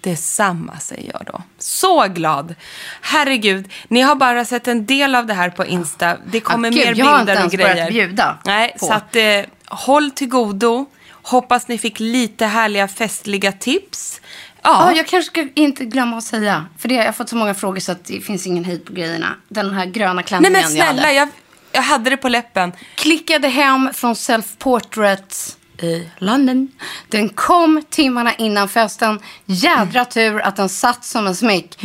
Detsamma 0.00 0.78
säger 0.78 1.12
jag 1.12 1.22
då. 1.26 1.42
Så 1.58 2.08
glad. 2.08 2.54
Herregud, 3.00 3.72
ni 3.88 4.00
har 4.00 4.14
bara 4.14 4.44
sett 4.44 4.68
en 4.68 4.86
del 4.86 5.14
av 5.14 5.26
det 5.26 5.34
här 5.34 5.50
på 5.50 5.66
Insta. 5.66 6.16
Det 6.26 6.40
kommer 6.40 6.70
Ja, 6.70 6.76
gud, 6.76 6.86
mer 6.86 6.94
jag 6.98 7.06
har 7.06 7.20
inte 7.20 7.32
bilder 7.32 7.34
och 7.34 7.38
ens 7.40 7.56
börjat 7.56 7.88
grejer. 7.90 8.08
bjuda 8.08 8.38
Nej, 8.44 8.76
på. 8.80 8.86
så 8.86 8.92
att 8.92 9.16
eh, 9.16 9.22
håll 9.66 10.10
till 10.10 10.28
godo. 10.28 10.86
Hoppas 11.22 11.68
ni 11.68 11.78
fick 11.78 12.00
lite 12.00 12.46
härliga 12.46 12.88
festliga 12.88 13.52
tips. 13.52 14.20
Ja, 14.62 14.90
Ja, 14.90 14.96
jag 14.96 15.06
kanske 15.06 15.30
ska 15.30 15.48
inte 15.54 15.84
glömma 15.84 16.16
att 16.18 16.24
säga. 16.24 16.66
För 16.78 16.88
det, 16.88 16.94
jag 16.94 17.04
har 17.04 17.12
fått 17.12 17.28
så 17.28 17.36
många 17.36 17.54
frågor 17.54 17.80
så 17.80 17.92
att 17.92 18.04
det 18.04 18.20
finns 18.20 18.46
ingen 18.46 18.64
hejd 18.64 18.84
på 18.84 18.92
grejerna. 18.92 19.34
Den 19.48 19.70
här 19.74 19.86
gröna 19.86 20.12
nej 20.14 20.24
klänningen 20.24 20.52
men 20.52 20.62
jag 20.62 20.70
snälla, 20.70 21.02
hade. 21.02 21.12
jag, 21.12 21.28
jag 21.72 21.82
hade 21.82 22.10
det 22.10 22.16
på 22.16 22.28
läppen. 22.28 22.72
Klickade 22.94 23.48
hem 23.48 23.90
från 23.92 24.16
Self 24.16 24.58
Portrait 24.58 25.56
i 25.78 26.08
London. 26.18 26.68
Den 27.08 27.28
kom 27.28 27.82
timmarna 27.90 28.34
innan 28.34 28.68
festen. 28.68 29.20
Jädra 29.44 30.04
tur 30.04 30.40
att 30.40 30.56
den 30.56 30.68
satt 30.68 31.04
som 31.04 31.26
en 31.26 31.36
smäck. 31.36 31.78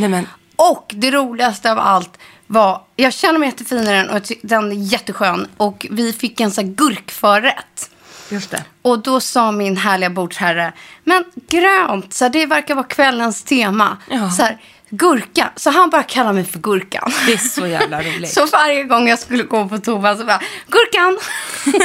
Och 0.56 0.94
det 0.96 1.12
roligaste 1.12 1.72
av 1.72 1.80
allt 1.80 2.18
var, 2.48 2.82
jag 2.96 3.14
känner 3.14 3.40
mig 3.40 3.50
jättefin 3.50 3.84
i 3.84 3.86
den 3.86 4.10
och 4.10 4.22
den 4.42 4.72
är 4.72 4.76
jätteskön. 4.76 5.48
Och 5.58 5.88
vi 5.92 6.14
fick 6.14 6.40
en 6.40 6.52
sån 6.52 6.74
gurkförrätt. 6.74 7.90
Just 8.30 8.52
det. 8.52 8.64
Och 8.82 9.00
då 9.00 9.20
sa 9.20 9.52
min 9.52 9.78
härliga 9.78 10.10
bordsherre, 10.10 10.74
men 11.04 11.24
grönt, 11.50 12.14
så 12.14 12.26
här, 12.26 12.30
det 12.30 12.46
verkar 12.46 12.76
vara 12.76 12.86
kvällens 12.86 13.44
tema. 13.44 13.98
Ja. 14.10 14.30
Så 14.30 14.44
här, 14.44 14.58
gurka. 14.90 15.52
Så 15.56 15.70
han 15.70 15.90
bara 15.90 16.04
kallar 16.04 16.34
mig 16.34 16.44
för 16.46 16.60
Gurkan. 16.60 17.12
Det 17.26 17.34
är 17.34 17.38
så 17.38 17.68
jävla 17.68 18.02
roligt. 18.04 18.34
Så 18.34 18.46
varje 18.46 18.84
gång 18.84 19.08
jag 19.10 19.20
skulle 19.20 19.44
gå 19.44 19.68
på 19.70 19.78
toa 19.78 20.18
så 20.18 20.26
bara, 20.26 20.42
Gurkan! 20.68 21.18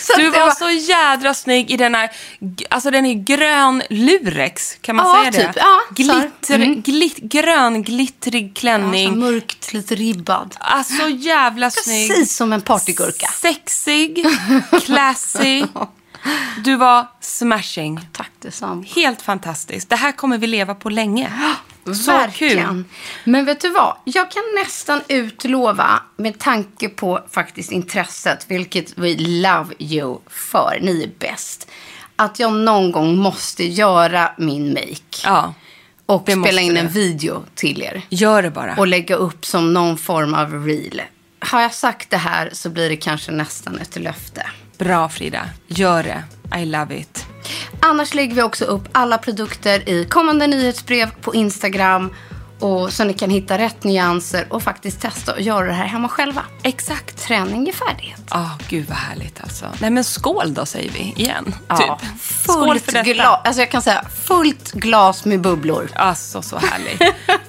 så 0.00 0.12
Du 0.16 0.30
det 0.30 0.38
var 0.38 0.50
så 0.50 0.70
jädra 0.70 1.34
snygg 1.34 1.70
i 1.70 1.76
den 1.76 1.94
här, 1.94 2.10
g- 2.40 2.66
alltså 2.70 2.90
den 2.90 3.06
är 3.06 3.14
grön 3.14 3.82
lurex, 3.90 4.76
kan 4.80 4.96
man 4.96 5.06
Ja, 5.06 5.32
säga 5.32 5.46
det? 5.46 5.52
typ. 5.52 5.56
Ja, 5.62 5.80
så 6.06 6.12
här. 6.12 6.20
Glitter, 6.20 6.54
Mm. 6.54 6.80
glitt, 6.82 7.16
grön 7.16 7.82
glittrig 7.82 8.48
Ja, 8.54 8.60
klänning. 8.60 9.18
mörkt, 9.18 9.72
lite 9.72 9.94
ribbad. 9.94 10.56
Alltså 10.60 11.08
jävla 11.08 11.70
snygg. 11.70 12.10
Precis 12.10 12.36
som 12.36 12.52
en 12.52 12.60
partygurka. 12.60 13.26
Sexig, 13.26 14.26
classy. 14.84 15.64
Du 16.64 16.76
var 16.76 17.06
smashing. 17.20 18.00
Tack 18.12 18.30
detsamma. 18.40 18.84
Helt 18.94 19.22
fantastiskt. 19.22 19.88
Det 19.90 19.96
här 19.96 20.12
kommer 20.12 20.38
vi 20.38 20.46
leva 20.46 20.74
på 20.74 20.90
länge. 20.90 21.32
Så 21.84 22.12
Verkligen. 22.12 22.66
kul. 22.66 22.84
Men 23.24 23.44
vet 23.44 23.60
du 23.60 23.68
vad? 23.70 23.96
Jag 24.04 24.30
kan 24.30 24.42
nästan 24.54 25.00
utlova, 25.08 26.02
med 26.16 26.38
tanke 26.38 26.88
på 26.88 27.20
faktiskt 27.30 27.72
intresset, 27.72 28.44
vilket 28.48 28.98
we 28.98 29.14
love 29.18 29.74
you 29.78 30.18
för, 30.30 30.78
ni 30.82 31.02
är 31.02 31.10
bäst, 31.18 31.70
att 32.16 32.38
jag 32.38 32.52
någon 32.52 32.92
gång 32.92 33.16
måste 33.16 33.64
göra 33.64 34.32
min 34.38 34.68
make. 34.72 34.96
Ja, 35.24 35.54
och 36.06 36.22
det 36.26 36.32
spela 36.32 36.60
in 36.60 36.76
en 36.76 36.86
du. 36.86 36.92
video 36.92 37.44
till 37.54 37.82
er. 37.82 38.02
gör 38.08 38.42
det 38.42 38.50
bara. 38.50 38.74
Och 38.76 38.86
lägga 38.86 39.14
upp 39.16 39.46
som 39.46 39.72
någon 39.72 39.98
form 39.98 40.34
av 40.34 40.66
reel. 40.66 41.02
Har 41.38 41.60
jag 41.60 41.74
sagt 41.74 42.10
det 42.10 42.16
här 42.16 42.50
så 42.52 42.70
blir 42.70 42.88
det 42.88 42.96
kanske 42.96 43.32
nästan 43.32 43.78
ett 43.78 43.96
löfte. 43.96 44.46
Bra 44.84 45.08
Frida, 45.08 45.40
gör 45.66 46.02
det. 46.02 46.22
I 46.60 46.64
love 46.64 46.96
it. 46.98 47.26
Annars 47.80 48.14
lägger 48.14 48.34
vi 48.34 48.42
också 48.42 48.64
upp 48.64 48.88
alla 48.92 49.18
produkter 49.18 49.88
i 49.88 50.04
kommande 50.04 50.46
nyhetsbrev 50.46 51.10
på 51.20 51.34
Instagram. 51.34 52.14
Och 52.58 52.92
så 52.92 53.04
ni 53.04 53.14
kan 53.14 53.30
hitta 53.30 53.58
rätt 53.58 53.84
nyanser 53.84 54.46
och 54.50 54.62
faktiskt 54.62 55.00
testa 55.00 55.32
att 55.32 55.40
göra 55.40 55.66
det 55.66 55.72
här 55.72 55.86
hemma 55.86 56.08
själva. 56.08 56.42
Exakt. 56.62 57.22
Träning 57.24 57.68
är 57.68 57.72
färdighet. 57.72 58.20
Ja, 58.30 58.50
gud 58.68 58.88
vad 58.88 58.98
härligt 58.98 59.40
alltså. 59.42 59.66
Nej 59.78 59.90
men 59.90 60.04
skål 60.04 60.54
då 60.54 60.66
säger 60.66 60.90
vi 60.90 61.14
igen. 61.16 61.54
Ja, 61.68 61.76
Typ. 61.76 62.08
Skål 62.20 62.68
Fullt 62.68 62.84
för 62.84 62.92
detta. 62.92 63.12
glas, 63.12 63.40
alltså 63.44 63.62
jag 63.62 63.70
kan 63.70 63.82
säga 63.82 64.04
fullt 64.24 64.72
glas 64.72 65.24
med 65.24 65.40
bubblor. 65.40 65.88
Alltså 65.94 66.42
så 66.42 66.58
härligt. 66.58 66.98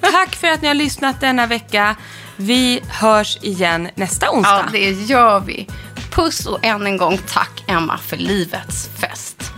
Tack 0.00 0.34
för 0.36 0.48
att 0.48 0.62
ni 0.62 0.68
har 0.68 0.74
lyssnat 0.74 1.20
denna 1.20 1.46
vecka. 1.46 1.96
Vi 2.36 2.80
hörs 2.88 3.38
igen 3.42 3.88
nästa 3.94 4.30
onsdag. 4.30 4.64
Ja, 4.66 4.72
det 4.72 4.90
gör 4.90 5.40
vi. 5.40 5.68
Puss 6.14 6.46
och 6.46 6.64
än 6.64 6.86
en 6.86 6.96
gång 6.96 7.18
tack 7.28 7.64
Emma 7.66 7.98
för 7.98 8.16
livets 8.16 8.88
fest. 9.00 9.52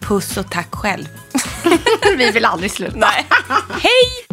Puss 0.00 0.36
och 0.36 0.50
tack 0.50 0.74
själv. 0.74 1.04
vi 2.18 2.30
vill 2.30 2.44
aldrig 2.44 2.70
sluta. 2.70 2.96
Nej. 2.96 3.26
Hej! 3.70 4.26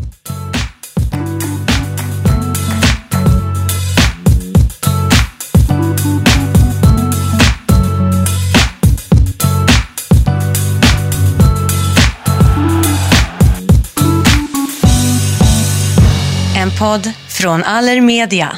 En 16.57 16.71
podd 16.79 17.11
från 17.29 17.63
Allermedia. 17.63 18.57